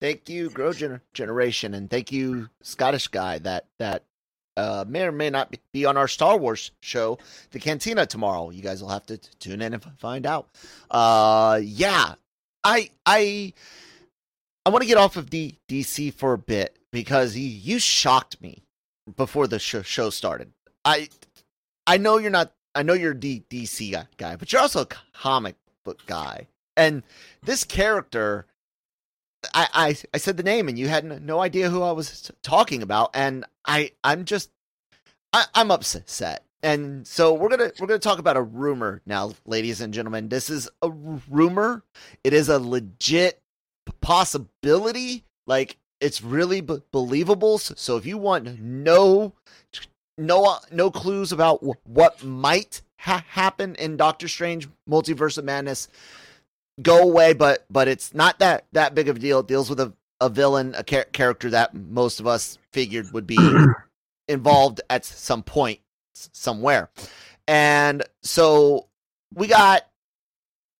[0.00, 4.04] thank you, Grow Gener- Generation, and thank you, Scottish guy that that
[4.56, 7.18] uh, may or may not be- be on our Star Wars show,
[7.50, 8.50] the Cantina tomorrow.
[8.50, 10.48] You guys will have to t- tune in and f- find out.
[10.90, 12.14] Uh, yeah,
[12.64, 13.52] I I
[14.66, 18.40] I want to get off of D- DC for a bit because you, you shocked
[18.40, 18.62] me
[19.16, 20.52] before the sh- show started.
[20.84, 21.08] I
[21.86, 22.52] I know you're not.
[22.74, 26.46] I know you're a DC guy- but you're also a comic book guy,
[26.76, 27.02] and
[27.42, 28.46] this character.
[29.54, 32.82] I, I I said the name and you had no idea who I was talking
[32.82, 34.50] about, and I I'm just
[35.32, 36.44] I, I'm upset.
[36.62, 40.28] And so we're gonna we're gonna talk about a rumor now, ladies and gentlemen.
[40.28, 41.82] This is a r- rumor.
[42.22, 43.40] It is a legit
[44.00, 45.24] possibility.
[45.46, 47.58] Like it's really b- believable.
[47.58, 49.32] So, if you want no
[50.18, 55.44] no uh, no clues about wh- what might ha- happen in Doctor Strange Multiverse of
[55.44, 55.88] Madness,
[56.82, 57.32] go away.
[57.32, 59.40] But but it's not that that big of a deal.
[59.40, 63.26] It deals with a a villain, a char- character that most of us figured would
[63.26, 63.38] be
[64.28, 65.80] involved at some point
[66.12, 66.90] somewhere.
[67.46, 68.88] And so
[69.34, 69.82] we got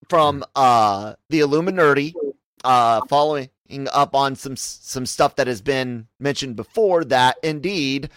[0.08, 2.14] from uh the Illuminati
[2.64, 3.48] uh following
[3.92, 8.10] up on some some stuff that has been mentioned before that indeed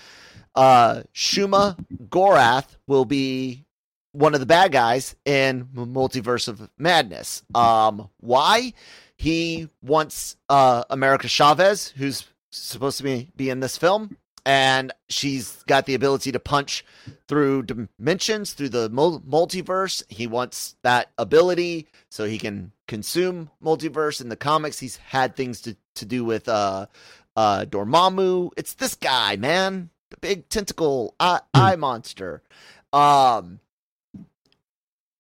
[0.56, 1.78] uh Shuma
[2.10, 3.66] Gorath will be
[4.12, 7.44] one of the bad guys in Multiverse of Madness.
[7.54, 8.74] Um why?
[9.16, 15.64] He wants uh America Chavez who's supposed to be be in this film and she's
[15.64, 16.86] got the ability to punch
[17.28, 20.04] through dimensions through the multiverse.
[20.10, 24.22] He wants that ability so he can consume multiverse.
[24.22, 26.88] In the comics he's had things to, to do with uh
[27.36, 28.52] uh dormammu.
[28.58, 29.90] It's this guy man.
[30.10, 32.44] The big tentacle eye, eye monster.
[32.92, 33.60] Um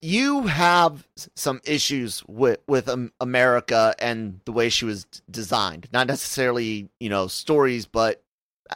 [0.01, 5.87] you have some issues with with um, America and the way she was designed.
[5.93, 8.22] Not necessarily, you know, stories, but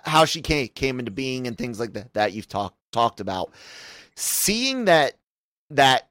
[0.04, 3.52] how she came came into being and things like that that you've talked talked about.
[4.15, 5.13] Seeing that
[5.69, 6.10] that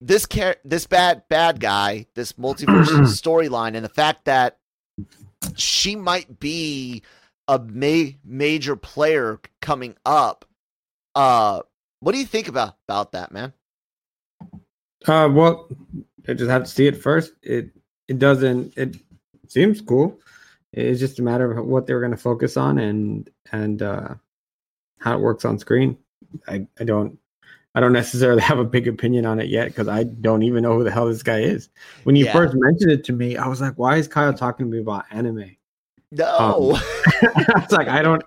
[0.00, 4.58] this char- this bad bad guy, this multiverse storyline, and the fact that
[5.54, 7.02] she might be
[7.48, 10.44] a ma- major player coming up.
[11.14, 11.62] Uh,
[12.00, 13.52] what do you think about about that, man?
[15.06, 15.68] Uh, well,
[16.28, 17.32] I just have to see it first.
[17.42, 17.70] It
[18.08, 18.76] it doesn't.
[18.76, 18.96] It
[19.48, 20.18] seems cool.
[20.76, 24.14] It's just a matter of what they were going to focus on and and uh,
[25.00, 25.96] how it works on screen.
[26.46, 27.18] I I don't
[27.74, 30.76] I don't necessarily have a big opinion on it yet because I don't even know
[30.76, 31.70] who the hell this guy is.
[32.04, 32.32] When you Yeah.
[32.32, 35.06] first mentioned it to me, I was like, "Why is Kyle talking to me about
[35.10, 35.56] anime?"
[36.10, 36.76] No.
[37.06, 38.22] I was like, "I don't,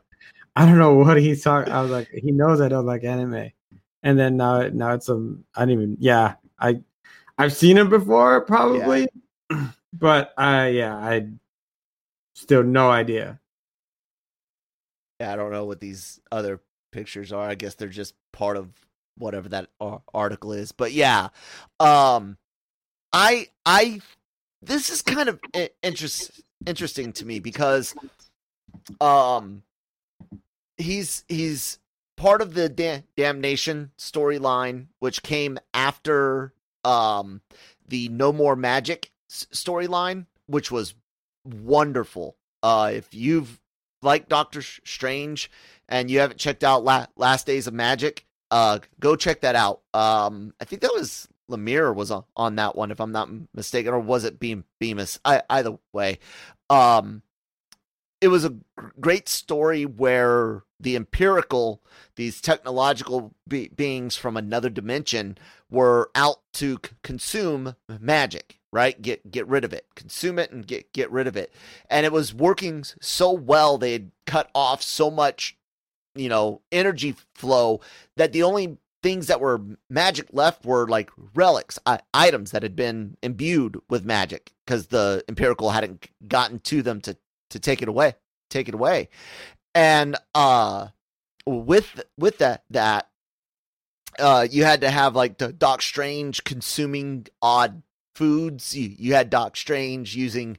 [0.55, 3.51] I don't know what he's talking." I was like, "He knows I don't like anime,"
[4.03, 6.81] and then now now it's um I don't even yeah I
[7.37, 9.07] I've seen him before probably,
[9.93, 11.29] but I yeah I
[12.39, 13.39] still no idea.
[15.19, 17.47] Yeah, I don't know what these other pictures are.
[17.47, 18.69] I guess they're just part of
[19.17, 19.69] whatever that
[20.13, 20.71] article is.
[20.71, 21.29] But yeah,
[21.79, 22.37] um,
[23.11, 23.99] I I
[24.61, 25.39] this is kind of
[25.83, 27.95] interest interesting to me because
[28.99, 29.63] um
[30.77, 31.79] he's he's
[32.17, 37.41] part of the da- damnation storyline which came after um
[37.87, 40.93] the no more magic storyline which was
[41.43, 43.59] wonderful uh if you've
[44.01, 45.49] liked doctor strange
[45.87, 49.81] and you haven't checked out La- last days of magic uh go check that out.
[49.93, 53.93] Um i think that was lemire was on, on that one if i'm not mistaken
[53.93, 55.19] or was it beam bemis?
[55.25, 56.19] I, either way.
[56.69, 57.23] Um
[58.21, 58.55] it was a
[58.99, 61.79] great story where the Empirikul,
[62.15, 65.37] these technological be- beings from another dimension,
[65.69, 68.58] were out to c- consume magic.
[68.71, 71.51] Right, get get rid of it, consume it, and get get rid of it.
[71.89, 75.57] And it was working so well; they had cut off so much,
[76.13, 77.81] you know, energy flow
[78.15, 81.79] that the only things that were magic left were like relics,
[82.13, 87.17] items that had been imbued with magic because the Empirikul hadn't gotten to them to
[87.49, 88.15] to take it away,
[88.49, 89.09] take it away.
[89.73, 90.87] And uh
[91.45, 93.09] with with that that
[94.19, 97.81] uh you had to have like the Doc Strange consuming odd
[98.19, 98.75] foods.
[98.75, 100.57] You you had Doc Strange using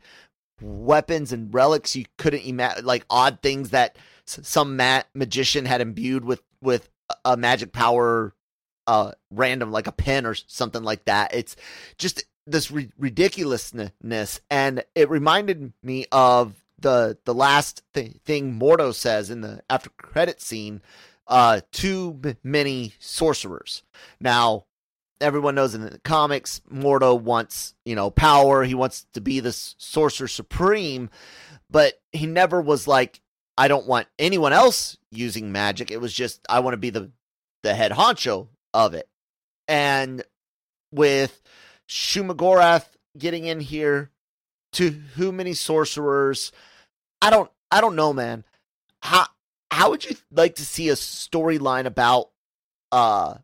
[0.63, 1.95] weapons and relics.
[1.95, 6.89] You couldn't imagine like odd things that some ma- magician had imbued with with
[7.25, 8.35] a magic power
[8.87, 11.35] uh random like a pen or something like that.
[11.35, 11.55] It's
[11.99, 18.95] just this ri- ridiculousness and it reminded me of the the last th- thing mordo
[18.95, 20.81] says in the after credit scene
[21.27, 23.83] uh too many sorcerers.
[24.19, 24.65] Now
[25.21, 28.65] everyone knows in the comics mordo wants you know power.
[28.65, 31.11] He wants to be the sorcerer supreme
[31.71, 33.21] but he never was like
[33.57, 35.91] i don't want anyone else using magic.
[35.91, 37.11] It was just i want to be the
[37.63, 39.09] the head honcho of it.
[39.69, 40.25] And
[40.93, 41.41] with
[41.89, 42.87] Shuma-Gorath
[43.19, 44.11] getting in here
[44.73, 46.53] to who many sorcerers
[47.21, 48.45] i don't i don't know man.
[49.03, 49.27] How
[49.71, 52.31] how would you like to see a storyline about
[52.93, 53.35] uh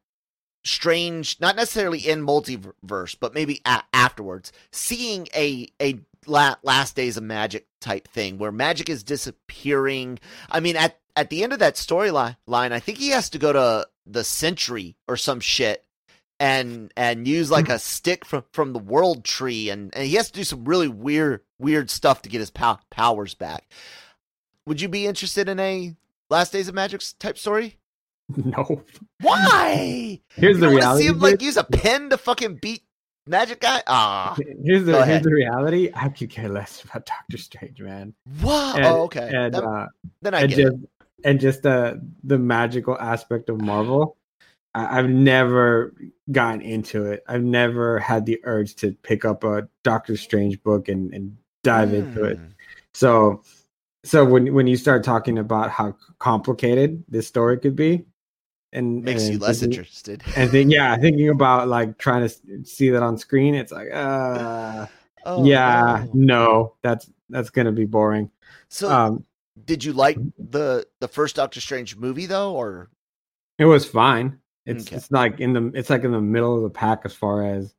[0.66, 7.16] strange not necessarily in multiverse but maybe a- afterwards seeing a a la- last days
[7.16, 10.18] of magic type thing where magic is disappearing.
[10.50, 13.52] I mean at at the end of that storyline i think he has to go
[13.52, 15.85] to the century or some shit
[16.38, 20.26] and and use like a stick from from the world tree and and he has
[20.31, 23.70] to do some really weird weird stuff to get his pow- powers back.
[24.66, 25.94] Would you be interested in a
[26.29, 27.79] last days of magic type story
[28.36, 28.82] No.
[29.20, 31.02] why Here's you the reality.
[31.04, 32.82] see him like use a pen to fucking beat
[33.28, 35.90] magic guy ah here's the here's the reality.
[35.94, 38.14] I could care less about Doctor Strange, man.
[38.40, 39.86] what And, oh okay And That- uh,
[40.22, 40.90] then i and get just it
[41.24, 44.16] and just the the magical aspect of Marvel.
[44.74, 45.94] I, I've never
[46.30, 47.24] gotten into it.
[47.26, 51.94] I've never had the urge to pick up a Doctor Strange book and and dive
[51.94, 52.38] into it.
[52.38, 52.44] Hmm.
[52.92, 53.42] So
[54.04, 58.04] so when when you start talking about how complicated this story could be,
[58.76, 62.90] and makes you less thinking- interested And think, yeah, thinking about like trying to see
[62.90, 64.86] that on screen, it's like, uh,
[65.24, 66.36] oh, yeah, no.
[66.44, 68.30] no, that's that's gonna be boring.
[68.68, 69.24] so Um,
[69.64, 72.90] did you like the the first doctor strange movie though or
[73.58, 74.38] it was fine.
[74.66, 74.96] It's Okay.
[74.96, 77.74] it's like in the it's like in the middle of the pack as far as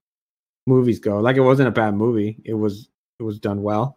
[0.65, 1.19] movies go.
[1.19, 2.41] Like it wasn't a bad movie.
[2.43, 3.95] It was it was done well.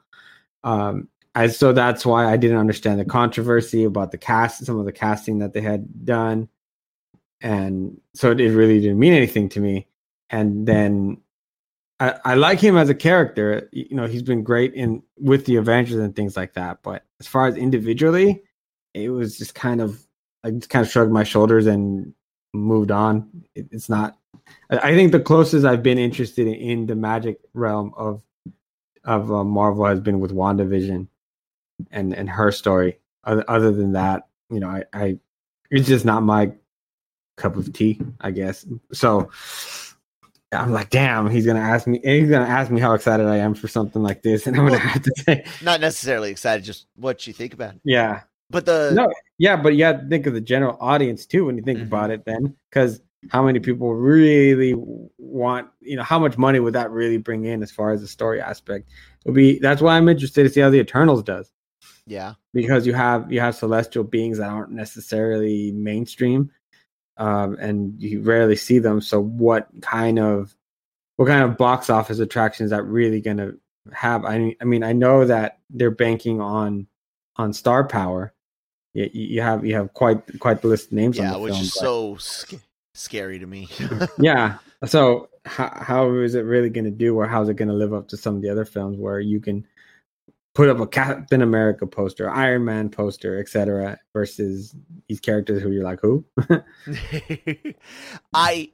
[0.62, 4.84] Um, I so that's why I didn't understand the controversy about the cast, some of
[4.84, 6.48] the casting that they had done,
[7.40, 9.86] and so it really didn't mean anything to me.
[10.30, 11.18] And then
[11.98, 13.68] I, I like him as a character.
[13.72, 16.82] You know, he's been great in with the Avengers and things like that.
[16.82, 18.42] But as far as individually,
[18.94, 20.02] it was just kind of
[20.44, 22.14] I just kind of shrugged my shoulders and
[22.52, 23.28] moved on.
[23.54, 24.16] It, it's not.
[24.70, 28.22] I think the closest I've been interested in, in the magic realm of
[29.04, 31.06] of uh, Marvel has been with WandaVision
[31.90, 32.98] and and her story.
[33.24, 35.18] Other, other than that, you know, I, I
[35.70, 36.52] it's just not my
[37.40, 38.66] cup of tea, I guess.
[38.92, 39.30] So
[40.52, 42.00] I'm like, damn, he's gonna ask me.
[42.02, 44.78] He's gonna ask me how excited I am for something like this, and I'm gonna
[44.78, 48.92] have to say, not necessarily excited just what you think about it yeah, but the
[48.94, 51.80] no, yeah, but you have to think of the general audience too when you think
[51.80, 51.86] Mhm.
[51.86, 52.24] about it.
[52.24, 54.74] Then, because how many people really
[55.18, 58.08] want, you know, how much money would that really bring in as far as the
[58.08, 58.88] story aspect?
[59.24, 61.52] It'll be that's why I'm interested to see how the Eternals does
[62.06, 66.50] yeah because you have you have celestial beings that aren't necessarily mainstream,
[67.20, 69.00] um, and you rarely see them.
[69.02, 70.56] So, what kind of
[71.16, 73.58] what kind of box office attraction is that really going to
[73.92, 74.24] have?
[74.24, 76.86] I mean, I mean, I know that they're banking on
[77.36, 78.32] on star power.
[78.94, 81.52] You, you have you have quite quite the list of names yeah on the which
[81.52, 81.62] film.
[81.62, 82.54] is but- so sc-
[82.94, 83.68] scary to me
[84.18, 84.58] yeah.
[84.86, 87.92] So how how is it really going to do, or how's it going to live
[87.92, 89.66] up to some of the other films where you can
[90.54, 94.74] put up a Captain America poster, Iron Man poster, etc., versus
[95.08, 96.24] these characters who you're like, who?
[98.34, 98.70] I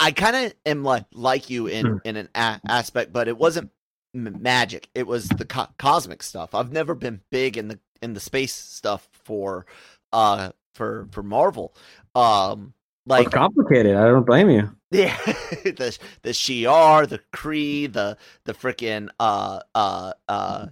[0.00, 1.96] I kind of am like like you in Hmm.
[2.04, 3.70] in an a- aspect, but it wasn't
[4.14, 4.88] m- magic.
[4.94, 6.54] It was the co- cosmic stuff.
[6.54, 9.66] I've never been big in the in the space stuff for
[10.12, 11.74] uh for for Marvel.
[12.14, 12.74] Um
[13.06, 13.96] Like, like complicated.
[13.96, 14.70] I don't blame you.
[14.90, 15.16] yeah,
[15.64, 20.66] the the Shi'ar, the Kree, the the freaking uh uh uh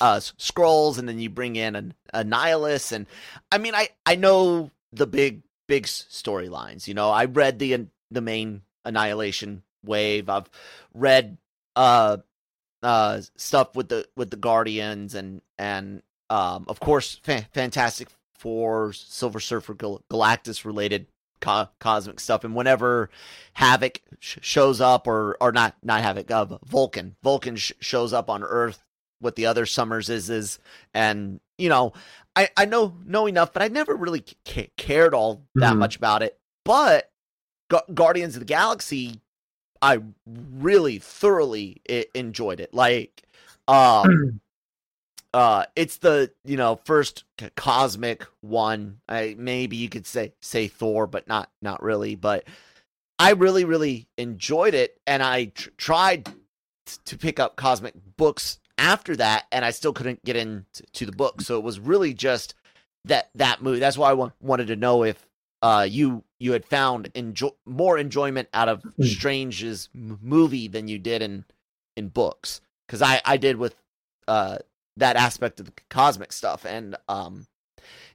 [0.00, 1.84] uh, Skrulls, and then you bring in a,
[2.24, 3.06] Annihilus, and
[3.50, 6.86] I mean, I I know the big big storylines.
[6.86, 10.28] You know, I read the the main Annihilation wave.
[10.28, 10.50] I've
[10.94, 11.38] read
[11.76, 12.18] uh
[12.82, 18.92] uh stuff with the with the Guardians and and um of course fa- Fantastic Four,
[18.92, 21.06] Silver Surfer, Gal- Galactus related
[21.40, 22.42] co- cosmic stuff.
[22.44, 23.08] And whenever
[23.52, 28.28] Havoc sh- shows up, or or not not Havoc, uh, Vulcan, Vulcan sh- shows up
[28.28, 28.82] on Earth
[29.22, 30.58] what the other summers is is
[30.92, 31.92] and you know
[32.36, 35.78] i i know know enough but i never really ca- cared all that mm-hmm.
[35.78, 36.38] much about it.
[36.64, 37.10] But
[37.70, 39.20] Gu- guardians of the galaxy
[39.80, 42.74] i really thoroughly I- enjoyed it.
[42.74, 43.22] Like
[43.68, 44.40] um
[45.34, 47.24] uh it's the you know first
[47.56, 49.00] cosmic one.
[49.08, 52.16] I maybe you could say say thor but not not really.
[52.16, 52.44] But
[53.18, 56.28] i really really enjoyed it and i tr- tried
[57.04, 61.40] to pick up cosmic books after that, and I still couldn't get into the book.
[61.40, 62.54] So it was really just
[63.04, 63.78] that that movie.
[63.78, 65.24] That's why I w- wanted to know if
[65.62, 69.04] uh, you you had found enjoy more enjoyment out of hmm.
[69.04, 71.44] Strange's m- movie than you did in
[71.96, 72.60] in books.
[72.86, 73.76] Because I I did with
[74.26, 74.58] uh,
[74.96, 77.46] that aspect of the cosmic stuff, and um,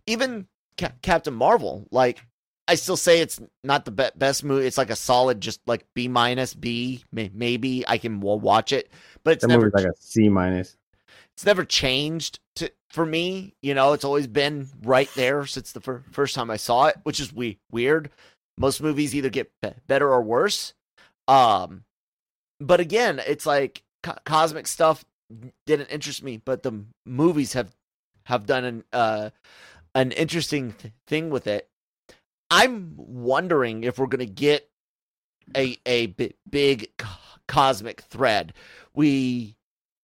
[0.06, 0.48] even
[0.78, 1.88] Ca- Captain Marvel.
[1.92, 2.22] Like
[2.68, 4.66] I still say it's not the be- best movie.
[4.66, 7.04] It's like a solid, just like B minus B.
[7.12, 8.92] Maybe I can watch it,
[9.24, 10.78] but it's that never like a C minus.
[11.36, 13.54] It's never changed to for me.
[13.62, 16.98] You know, it's always been right there since the fir- first time I saw it,
[17.04, 18.10] which is we- weird.
[18.58, 20.74] Most movies either get be- better or worse.
[21.28, 21.84] Um,
[22.60, 25.06] but again, it's like co- cosmic stuff
[25.66, 27.76] didn't interest me, but the movies have
[28.26, 29.30] have done an uh
[29.96, 31.70] an interesting th- thing with it
[32.50, 34.70] I'm wondering if we're going to get
[35.56, 36.08] a a
[36.50, 36.90] big
[37.48, 38.54] cosmic thread.
[38.94, 39.56] We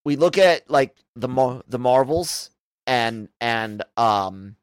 [0.06, 2.50] we look at like the the Marvels
[2.86, 4.56] and and um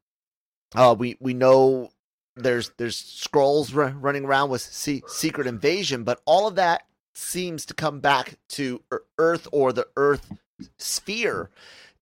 [0.75, 1.91] uh we we know
[2.37, 6.83] there's there's Skrulls r- running around with C- secret invasion, but all of that
[7.15, 8.83] seems to come back to
[9.19, 10.33] Earth or the Earth
[10.79, 11.51] sphere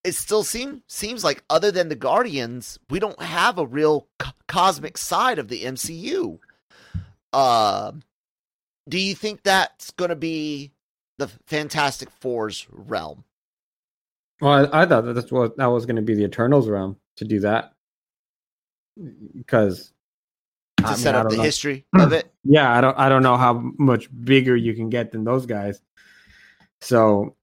[0.08, 4.30] it still seems seems like other than the Guardians, we don't have a real co-
[4.46, 6.38] cosmic side of the MCU.
[7.32, 7.92] Uh,
[8.88, 10.72] do you think that's going to be
[11.18, 13.24] the Fantastic Four's realm?
[14.40, 16.96] Well, I, I thought that that's what that was going to be the Eternals realm
[17.16, 17.74] to do that
[19.36, 19.92] because
[20.78, 21.42] to I set mean, up the know.
[21.42, 22.32] history of it.
[22.44, 25.82] Yeah, I don't I don't know how much bigger you can get than those guys.
[26.80, 27.36] So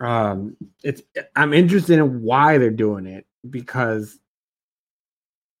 [0.00, 1.02] um it's
[1.36, 4.18] i'm interested in why they're doing it because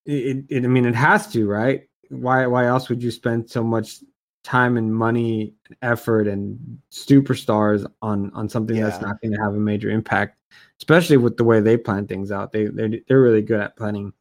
[0.06, 1.88] it, it, i mean it has to right?
[2.10, 4.00] Why why else would you spend so much
[4.42, 8.84] time and money and effort and superstars on on something yeah.
[8.84, 10.38] that's not going to have a major impact
[10.78, 12.52] especially with the way they plan things out?
[12.52, 14.12] They they're, they're really good at planning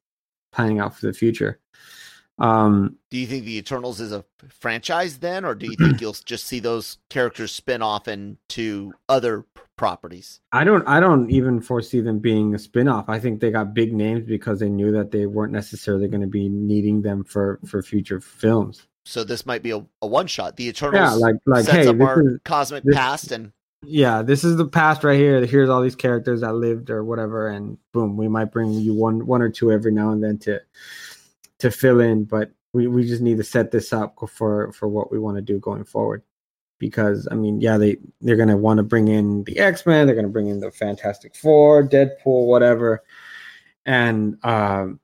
[0.52, 1.60] planning out for the future
[2.40, 6.14] um, do you think the Eternals is a franchise then, or do you think you'll
[6.26, 9.46] just see those characters spin off into other
[9.78, 10.40] properties?
[10.52, 10.86] I don't.
[10.88, 13.08] I don't even foresee them being a spin-off.
[13.08, 16.28] I think they got big names because they knew that they weren't necessarily going to
[16.28, 18.88] be needing them for for future films.
[19.06, 20.56] So this might be a, a one shot.
[20.56, 23.52] The Eternals, yeah, like like sets hey, up our is, cosmic this, past and
[23.86, 25.46] yeah, this is the past right here.
[25.46, 29.26] Here's all these characters that lived or whatever, and boom, we might bring you one
[29.28, 30.62] one or two every now and then to
[31.64, 35.12] to fill in, but we, we just need to set this up for for what
[35.12, 36.22] we want to do going forward.
[36.78, 40.16] Because I mean, yeah, they they're gonna want to bring in the X Men, they're
[40.16, 43.02] gonna bring in the Fantastic Four, Deadpool, whatever,
[43.86, 45.00] and um,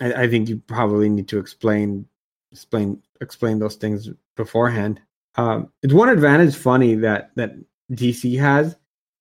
[0.00, 2.06] I, I think you probably need to explain
[2.50, 5.02] explain explain those things beforehand.
[5.36, 7.52] Um, it's one advantage, funny that that
[7.90, 8.74] DC has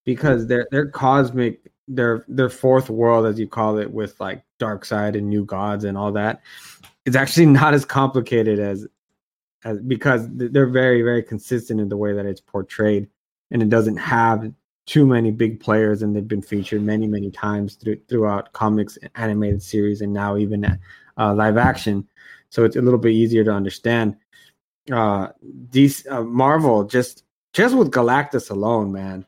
[0.06, 5.18] because their their cosmic their their fourth world, as you call it, with like Darkseid
[5.18, 6.42] and New Gods and all that,
[7.06, 8.88] it's actually not as complicated as
[9.64, 13.08] as because they're very very consistent in the way that it's portrayed,
[13.52, 14.52] and it doesn't have
[14.86, 19.62] too many big players, and they've been featured many many times through, throughout comics, animated
[19.62, 20.66] series, and now even
[21.18, 22.08] uh, live action.
[22.50, 24.18] So it's a little bit easier to understand.
[24.92, 25.30] Uh,
[25.70, 29.26] these uh, Marvel just just with Galactus alone, man,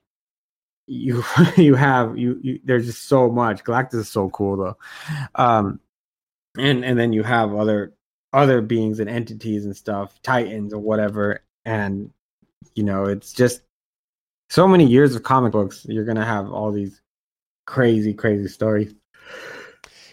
[0.88, 1.24] you
[1.58, 3.64] you have you, you there's just so much.
[3.64, 4.78] Galactus is so cool though,
[5.36, 5.80] um,
[6.58, 7.94] and and then you have other
[8.32, 12.12] other beings and entities and stuff, titans or whatever, and
[12.76, 13.62] you know it's just
[14.50, 15.86] so many years of comic books.
[15.88, 17.02] You're gonna have all these
[17.66, 18.94] crazy crazy stories.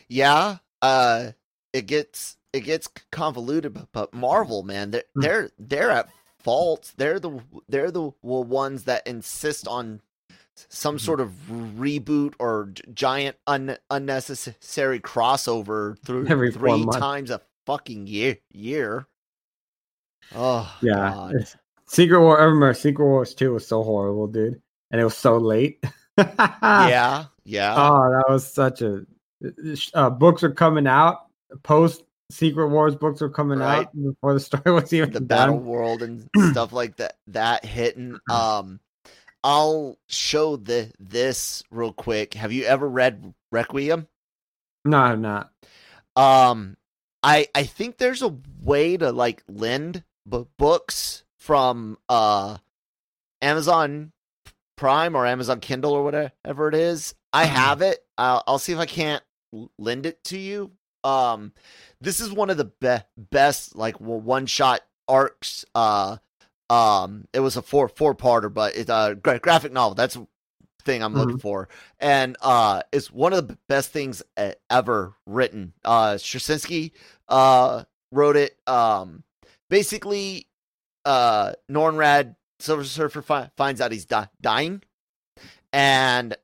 [0.09, 1.33] Yeah, uh,
[1.73, 5.21] it gets it gets convoluted, but, but Marvel, man, they're hmm.
[5.21, 6.09] they're they're at
[6.39, 6.93] fault.
[6.97, 10.01] They're the they're the ones that insist on
[10.69, 11.01] some Mhm.
[11.01, 18.37] sort of reboot or giant un- unnecessary crossover through Every three times a fucking year.
[18.53, 19.07] Year.
[20.35, 20.95] Oh Yeah.
[21.15, 21.35] God.
[21.87, 22.41] Secret War.
[22.41, 25.85] I remember Secret Wars two was so horrible, dude, and it was so late.
[26.19, 27.75] yeah, yeah.
[27.77, 29.05] Oh, that was such a.
[29.95, 31.27] Uh, books are coming out.
[31.65, 33.81] Post Secret Wars books are coming Right.
[33.89, 35.27] out before the story was even the done.
[35.27, 38.79] battle world and stuff like that that hitting um
[39.45, 42.34] i'll show the this real quick.
[42.34, 44.07] Have you ever read requiem?
[44.84, 45.51] No, I'm not.
[46.16, 46.76] um
[47.22, 52.57] i i think there's a way to like lend b- books from uh
[53.43, 54.12] amazon
[54.76, 57.14] prime or amazon kindle or whatever it is.
[57.32, 58.05] I have it.
[58.18, 59.22] I'll, I'll see if i can't
[59.78, 60.72] lend it to you.
[61.05, 61.53] Um
[62.01, 66.16] this is one of the be- best like one shot arcs uh
[66.71, 69.95] um it was a four four parter but it's a gra- graphic novel.
[69.95, 70.27] That's the
[70.85, 71.68] thing i'm looking for.
[71.99, 74.23] And uh it's one of the best things
[74.71, 75.75] ever written.
[75.85, 76.93] Uh Straczynski
[77.29, 78.57] uh wrote it.
[78.66, 79.25] Um
[79.68, 80.47] basically
[81.05, 84.83] uh Norrin Radd Silver Surfer fi- finds out he's di- dying.
[85.73, 86.37] And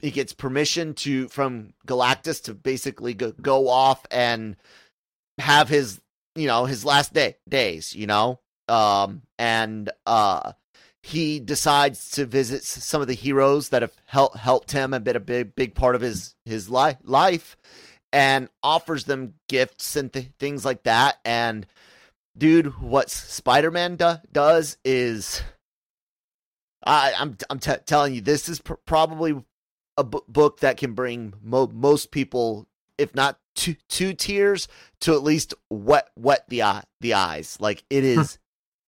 [0.00, 4.56] he gets permission to from Galactus to basically go, go off and
[5.38, 6.00] have his
[6.34, 8.40] you know his last day days you know?
[8.68, 10.52] Um and uh
[11.02, 15.16] he decides to visit some of the heroes that have helped helped him and been
[15.16, 17.56] a big big part of his his li- life
[18.12, 21.66] and offers them gifts and th- things like that and
[22.36, 25.42] dude what spider-man do- does is
[26.86, 29.42] I, I'm I'm t- telling you, this is pr- probably
[29.96, 32.66] a book that can bring mo- most people,
[32.98, 34.68] if not two two tears,
[35.00, 37.56] to at least wet wet the eye the eyes.
[37.58, 38.38] Like it is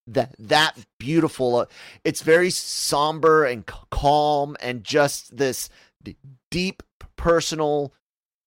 [0.06, 1.56] that that beautiful.
[1.56, 1.66] Uh,
[2.04, 5.68] It's very somber and calm, and just this
[6.02, 6.16] d-
[6.50, 6.82] deep
[7.16, 7.92] personal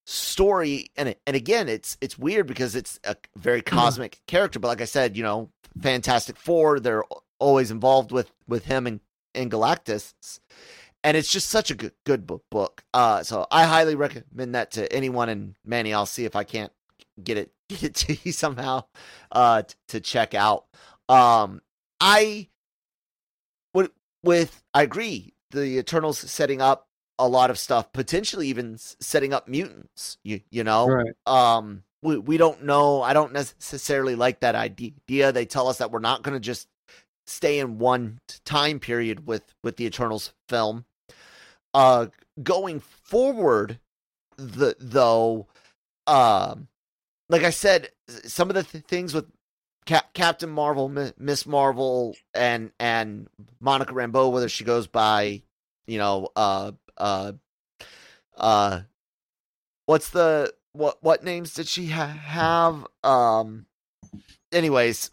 [0.05, 0.89] story.
[0.95, 4.60] And and again, it's it's weird because it's a very cosmic character.
[4.60, 5.49] But like I said, you know,
[5.82, 7.03] Fantastic Four, they're
[7.39, 8.99] always involved with with him and
[9.36, 10.14] and Galactus,
[11.03, 12.43] and it's just such a good good book.
[12.49, 12.84] book.
[12.93, 15.30] Uh, so I highly recommend that to anyone.
[15.30, 16.72] And Manny, I'll see if I can't
[17.24, 18.86] get it get it to you somehow
[19.32, 20.66] uh, to check out.
[21.10, 21.62] Um,
[21.99, 22.47] I
[23.74, 23.91] would
[24.24, 25.34] with I agree.
[25.51, 26.88] The Eternals setting up
[27.18, 30.18] a lot of stuff, potentially even setting up mutants.
[30.24, 31.14] You you know, Right.
[31.26, 35.91] um we, we don't know i don't necessarily like that idea they tell us that
[35.91, 36.68] we're not going to just
[37.28, 40.86] stay in one time period with with the eternals film
[41.74, 42.07] uh
[42.41, 43.80] going forward
[44.38, 45.45] the though
[46.07, 46.68] um
[47.28, 49.26] like i said some of the th- things with
[49.89, 50.87] Cap- captain marvel
[51.17, 53.27] miss marvel and and
[53.59, 55.41] monica rambeau whether she goes by
[55.87, 57.31] you know uh uh
[58.37, 58.81] uh
[59.87, 62.85] what's the what what names did she ha- have?
[63.03, 63.65] Um
[64.51, 65.09] anyways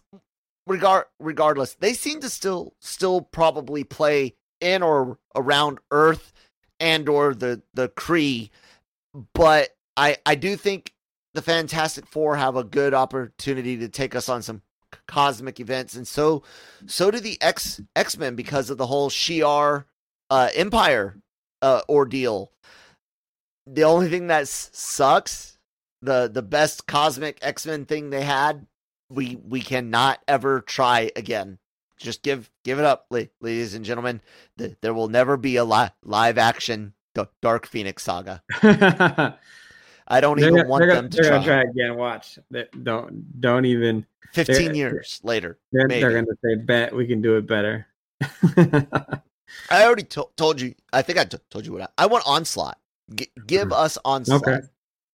[0.67, 6.33] regard regardless they seem to still still probably play in or around earth
[6.79, 8.51] and or the the Kree
[9.33, 10.93] but i i do think
[11.33, 14.61] the fantastic four have a good opportunity to take us on some
[15.07, 16.43] cosmic events and so
[16.85, 19.85] so do the x x-men because of the whole shi'ar
[20.29, 21.17] uh empire
[21.61, 22.51] uh ordeal
[23.65, 25.57] the only thing that sucks
[26.01, 28.65] the the best cosmic x-men thing they had
[29.09, 31.57] we we cannot ever try again
[31.97, 33.07] just give give it up
[33.41, 34.21] ladies and gentlemen
[34.57, 36.93] Th- there will never be a li- live action
[37.41, 38.41] dark phoenix saga
[40.07, 41.43] i don't They're even gonna- want them gonna- to they're try.
[41.43, 41.97] try again.
[41.97, 42.39] Watch.
[42.51, 44.05] They, don't don't even.
[44.33, 46.01] 15 they're- years later They're, maybe.
[46.01, 47.87] they're gonna say, "Bet we can do it better."
[49.69, 52.23] i already to- told you i think i t- told you what I, I want
[52.27, 52.77] onslaught
[53.15, 53.73] G- give mm-hmm.
[53.73, 54.59] us onslaught Okay.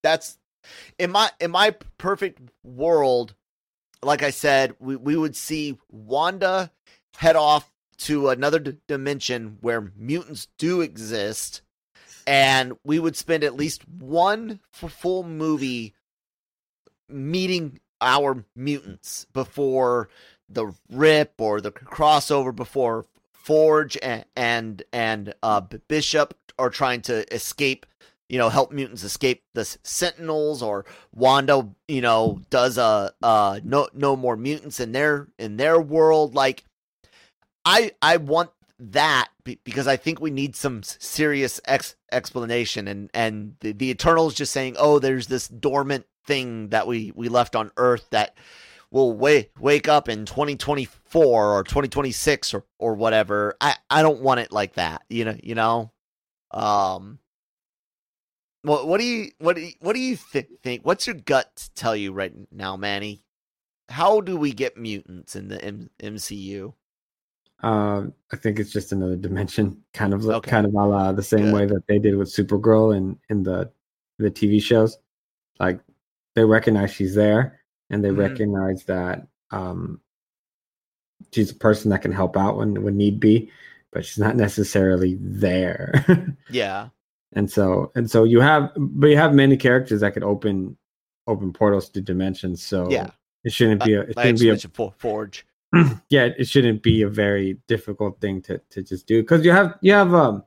[0.01, 0.37] that's
[0.97, 3.35] in my in my perfect world
[4.01, 6.71] like i said we, we would see wanda
[7.17, 11.61] head off to another d- dimension where mutants do exist
[12.25, 15.93] and we would spend at least one f- full movie
[17.09, 20.09] meeting our mutants before
[20.49, 27.33] the rip or the crossover before forge and and, and uh bishop are trying to
[27.33, 27.85] escape
[28.29, 33.87] you know help mutants escape the sentinels or wanda you know does a uh no
[33.93, 36.33] no more mutants in their in their world.
[36.33, 36.63] Like
[37.65, 38.49] i i want
[38.79, 39.29] that
[39.63, 44.51] because i think we need some serious ex- explanation and and the, the eternals just
[44.51, 48.35] saying oh there's this dormant thing that we we left on earth that
[48.93, 53.55] will wake wake up in 2024 or 2026 or or whatever.
[53.59, 55.01] I I don't want it like that.
[55.09, 55.91] You know, you know.
[56.51, 57.19] Um
[58.61, 60.85] what what do you what do you, what do you th- think?
[60.85, 63.23] What's your gut tell you right now, Manny?
[63.89, 66.73] How do we get mutants in the M- MCU?
[67.63, 70.51] Um, I think it's just another dimension, kind of Okay.
[70.51, 71.53] kind of a la the same Good.
[71.53, 73.71] way that they did with Supergirl in in the
[74.19, 74.97] the TV shows.
[75.59, 75.79] Like
[76.35, 78.17] they recognize she's there, and they Mhm.
[78.17, 80.01] recognize that um,
[81.31, 83.51] she's a person that can help out when when need be,
[83.91, 85.93] but she's not necessarily there.
[86.49, 86.89] Yeah.
[87.35, 90.77] and so and so you have, but you have many characters that could open
[91.27, 92.61] open portals to dimensions.
[92.61, 93.09] So Yeah.
[93.43, 95.45] it shouldn't be a it shouldn't be a Forge.
[96.09, 99.75] yeah, it shouldn't be a very difficult thing to to just do because you have
[99.81, 100.43] you have um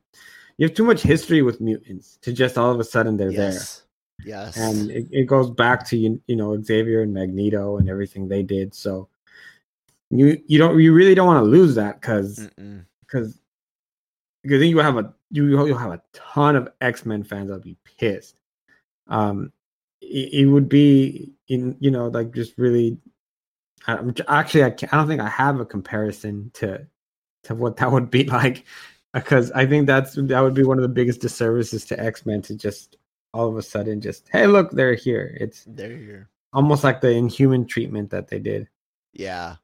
[0.59, 3.83] you have too much history with mutants to just all of a sudden they're Yes.
[4.25, 4.57] Yes.
[4.57, 8.43] and it, it goes back to you you know Xavier and Magneto and everything they
[8.43, 8.75] did.
[8.75, 9.09] So
[10.11, 12.49] you you don't you really don't want to lose that because
[13.01, 13.39] because
[14.43, 17.63] because then you have a you you'll have a ton of X Men fans that'll
[17.63, 18.41] be pissed.
[19.09, 19.53] Um,
[20.01, 22.99] it, it would be in you know like just really.
[23.87, 26.87] I'm actually I, can't, I don't think I have a comparison to
[27.45, 28.65] to what that would be like
[29.15, 32.43] because I think that's that would be one of the biggest disservices to X Men
[32.43, 32.97] to just
[33.33, 35.37] all of a sudden just hey look they're here.
[35.41, 38.69] It's they're here almost like the Inhuman treatment that they did.
[39.13, 39.57] Yeah.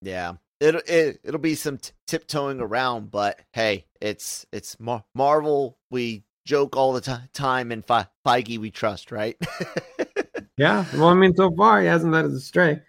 [0.00, 0.34] Yeah.
[0.60, 5.76] It'll it, it'll be some t- tiptoeing around, but hey, it's it's Mar- Marvel.
[5.90, 9.36] We joke all the ti- time, and Fe- Feige we trust, right?
[10.58, 12.80] Yeah, well, I mean, so far he hasn't let us astray.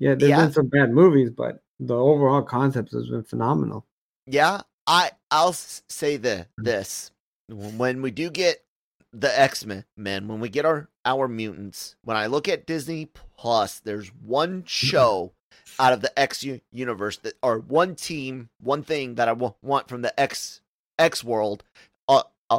[0.00, 0.44] Yeah, there's Yeah.
[0.44, 3.86] been some bad movies, but the overall concept has been phenomenal.
[4.26, 7.10] yeah, I I'll say the this
[7.48, 8.64] when we do get
[9.12, 13.06] the X Men, men, when we get our our mutants, when I look at Disney
[13.36, 15.32] Plus, there's one show
[15.78, 19.88] out of the X universe that, or one team, one thing that I w- want
[19.88, 20.60] from the X
[20.98, 21.64] X world.
[22.08, 22.58] Uh, uh,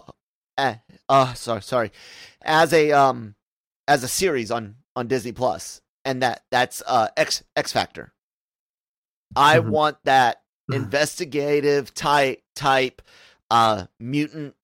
[0.58, 0.76] uh,
[1.08, 1.92] uh, sorry, sorry,
[2.42, 3.36] as a um,
[3.88, 8.12] as a series on on Disney Plus, and that that's uh X X Factor.
[9.36, 9.70] I Mhm.
[9.70, 10.42] want that
[10.72, 13.02] investigative type type
[13.52, 14.56] uh mutant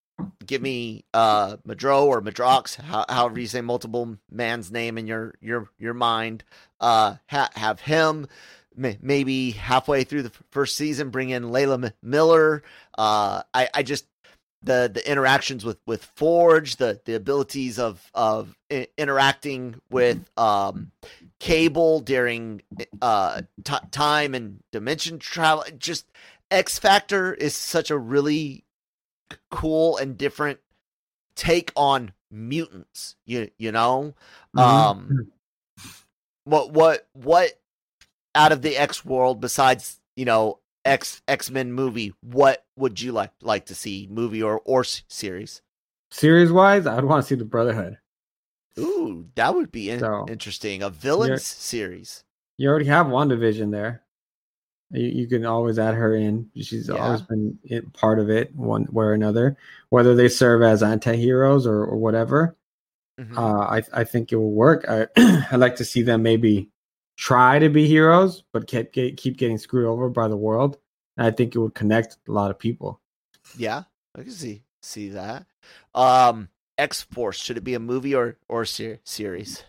[0.46, 5.34] give me uh madro or madrox how, however you say multiple man's name in your
[5.42, 6.44] your your mind
[6.80, 8.28] uh ha- have him
[8.76, 12.62] maybe halfway through the first season bring in layla M- miller
[12.98, 14.06] uh i i just
[14.62, 20.92] the the interactions with with forge the the abilities of of I- interacting with um
[21.40, 22.62] cable during
[23.02, 26.10] uh t- time and dimension travel just
[26.50, 28.64] x factor is such a really
[29.52, 30.60] cool and different
[31.36, 34.14] take on mutants you you know
[34.56, 34.62] Mhm.
[34.62, 35.32] um
[36.46, 37.52] what what what
[38.34, 43.32] out of the x world besides you know x x-men movie what would you like
[43.42, 45.62] like to see movie or or series
[46.12, 47.98] Series wise, I'd want to see the Brotherhood.
[48.80, 52.24] Ooh that would be in- So, interesting a villains series
[52.58, 54.02] You already have WandaVision there.
[54.92, 56.50] You, you can always add her in.
[56.56, 56.96] She's Yeah.
[56.96, 59.58] always been in, part of it, one way or another.
[59.90, 62.56] Whether they serve as anti-heroes or, or whatever,
[63.20, 63.38] Mhm.
[63.38, 64.86] uh, I I think it will work.
[64.88, 65.08] I
[65.52, 66.70] I'd like to see them maybe
[67.18, 70.78] try to be heroes, but keep get, keep getting screwed over by the world.
[71.18, 73.00] And I think it would connect a lot of people.
[73.58, 73.84] Yeah,
[74.16, 75.46] I can see see that.
[75.94, 79.64] Um, X Force should it be a movie or or ser- series?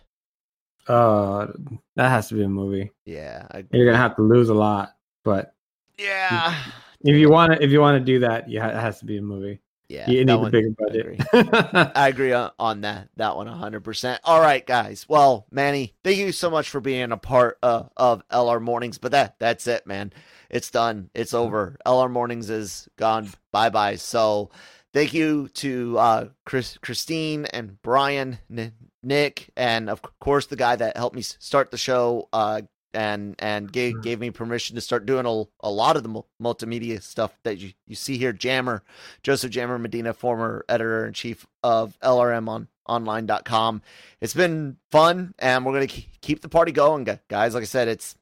[0.87, 1.47] Uh,
[1.95, 2.91] that has to be a movie.
[3.05, 4.95] Yeah, I, You're gonna have to lose a lot,
[5.25, 5.53] but
[5.97, 6.55] yeah,
[7.01, 9.17] if you want to, if you want to do that, yeah, it has to be
[9.17, 9.59] a movie.
[9.89, 10.09] yeah.
[10.09, 11.01] you need a one- bigger I budget.
[11.01, 11.49] agree.
[11.95, 14.19] I agree on, on that that one 100%.
[14.23, 15.05] All right, guys.
[15.09, 19.11] Well, Manny, thank you so much for being a part uh, of LR Mornings, but
[19.11, 20.13] that that's it, man.
[20.49, 21.09] It's done.
[21.13, 21.75] It's over.
[21.85, 23.29] LR Mornings is gone.
[23.51, 23.97] Bye-bye.
[23.97, 24.51] So,
[24.93, 28.73] thank you to uh Chris Christine and Brian N-
[29.03, 32.61] Nick and of course the guy that helped me start the show uh
[32.93, 36.27] and and gave gave me permission to start doing a, a lot of the mul-
[36.41, 38.81] multimedia stuff that you, you see here Jammer
[39.23, 43.81] Joseph Jammer Medina, former editor in chief of LRM on online.com.
[44.21, 47.53] It's been fun and we're going to keep the party going, guys.
[47.53, 48.15] Like I said, it's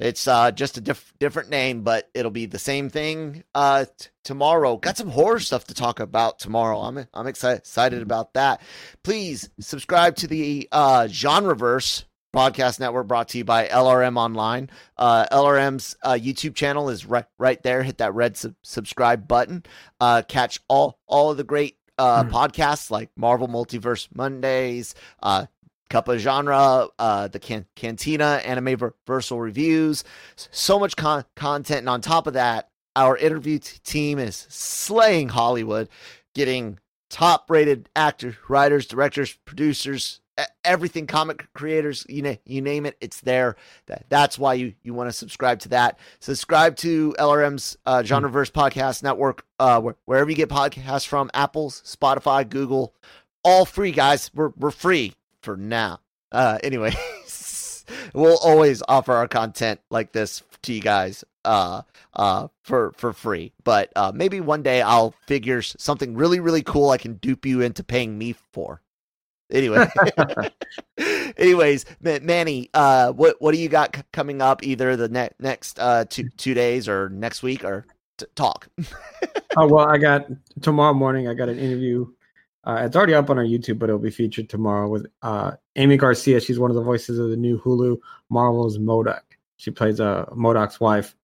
[0.00, 4.08] it's uh, just a diff- different name, but it'll be the same thing uh, t-
[4.24, 4.76] tomorrow.
[4.76, 6.78] Got some horror stuff to talk about tomorrow.
[6.80, 8.60] I'm I'm excited excited about that.
[9.04, 14.70] Please subscribe to the uh, Genreverse podcast network brought to you by LRM Online.
[14.96, 17.82] Uh, LRM's uh, YouTube channel is right right there.
[17.82, 19.64] Hit that red sub- subscribe button.
[20.00, 22.30] Uh, catch all all of the great uh, Hmm.
[22.30, 25.46] podcasts like Marvel Multiverse Mondays, uh,
[25.90, 30.04] Cup of Genre, uh, the can- Cantina, Anime Versal reviews,
[30.36, 31.80] so much con- content.
[31.80, 35.88] And on top of that, our interview t- team is slaying Hollywood,
[36.34, 36.78] getting
[37.10, 40.20] top rated actors, writers, directors, producers,
[40.64, 43.56] everything comic creators you know you name it it's there.
[43.88, 45.98] That, that's why you you want to subscribe to that.
[46.20, 52.48] Subscribe to lrm's uh genreverse podcast network uh wherever you get podcasts from apple's spotify
[52.48, 52.94] google
[53.42, 54.30] all free guys.
[54.34, 56.00] We're, we're free for now
[56.32, 56.92] uh anyway
[58.14, 61.82] we'll always offer our content like this to you guys uh
[62.14, 66.90] uh for for free but uh maybe one day i'll figure something really really cool
[66.90, 68.82] i can dupe you into paying me for
[69.50, 69.86] Anyway,
[71.36, 74.62] anyways, Manny, uh, what what do you got c- coming up?
[74.62, 77.84] Either the ne- next uh, two two days or next week, or
[78.18, 78.68] t- talk.
[79.56, 80.26] oh well, I got
[80.62, 81.28] tomorrow morning.
[81.28, 82.06] I got an interview.
[82.64, 85.96] Uh, it's already up on our YouTube, but it'll be featured tomorrow with uh, Aimee
[85.96, 86.40] Garcia.
[86.40, 87.98] She's one of the voices of the new Hulu
[88.28, 89.22] Marvel's MODOK.
[89.56, 91.14] She plays a uh, MODOK's wife.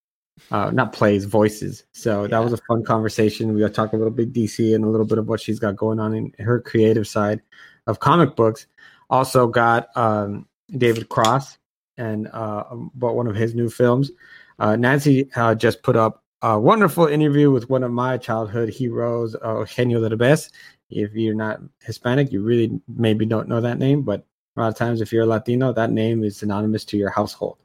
[0.50, 1.84] Uh, not plays voices.
[1.92, 2.28] So yeah.
[2.28, 3.54] that was a fun conversation.
[3.54, 5.76] We got talk a little bit DC and a little bit of what she's got
[5.76, 7.40] going on in her creative side
[7.86, 8.66] of comic books.
[9.08, 11.56] Also got um, David Cross
[11.96, 12.64] and uh,
[12.94, 14.10] bought one of his new films.
[14.58, 19.34] Uh, Nancy uh, just put up a wonderful interview with one of my childhood heroes,
[19.44, 20.50] uh, Eugenio Derbez.
[20.90, 24.24] If you're not Hispanic, you really maybe don't know that name, but
[24.56, 27.58] a lot of times if you're a Latino, that name is synonymous to your household.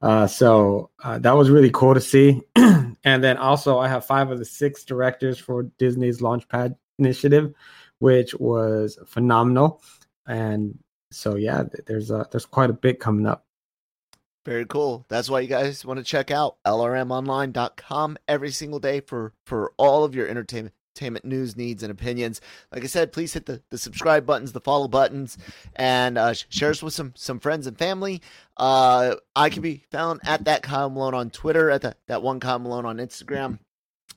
[0.00, 2.40] Uh, so uh, that was really cool to see.
[2.56, 7.54] and then also, I have five of the six directors for Disney's Launchpad initiative
[8.02, 9.80] which was phenomenal.
[10.26, 10.76] And
[11.12, 13.46] so yeah, there's a, there's quite a bit coming up.
[14.44, 15.06] Very cool.
[15.08, 20.02] That's why you guys want to check out lrmonline.com every single day for for all
[20.02, 22.40] of your entertainment entertainment news needs and opinions.
[22.72, 25.38] Like i said please hit the, the subscribe buttons the follow buttons
[25.76, 28.20] and uh, share us with some some friends and family.
[28.56, 32.40] Uh, i can be found at that kyle malone on twitter at the, that one
[32.40, 33.58] kyle malone on instagram.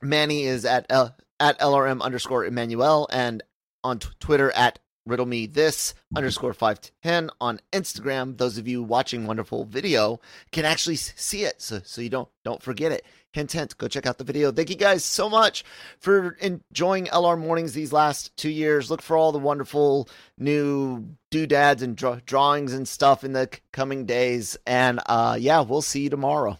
[0.02, 3.42] Manny is at L, at lrm underscore emmanuel and
[3.84, 8.38] on t- Twitter at riddle me this underscore 510 on instagram.
[8.38, 10.20] Those of you watching wonderful video
[10.52, 13.06] can actually see it so, so you don't don't forget it.
[13.32, 14.52] Hint hint go check out the video.
[14.52, 15.64] Thank you guys so much
[16.00, 18.90] for enjoying lr mornings these last two years.
[18.90, 24.06] Look for all the wonderful new doodads and draw- drawings and stuff in the coming
[24.06, 24.58] days.
[24.66, 26.60] And uh yeah we'll see you tomorrow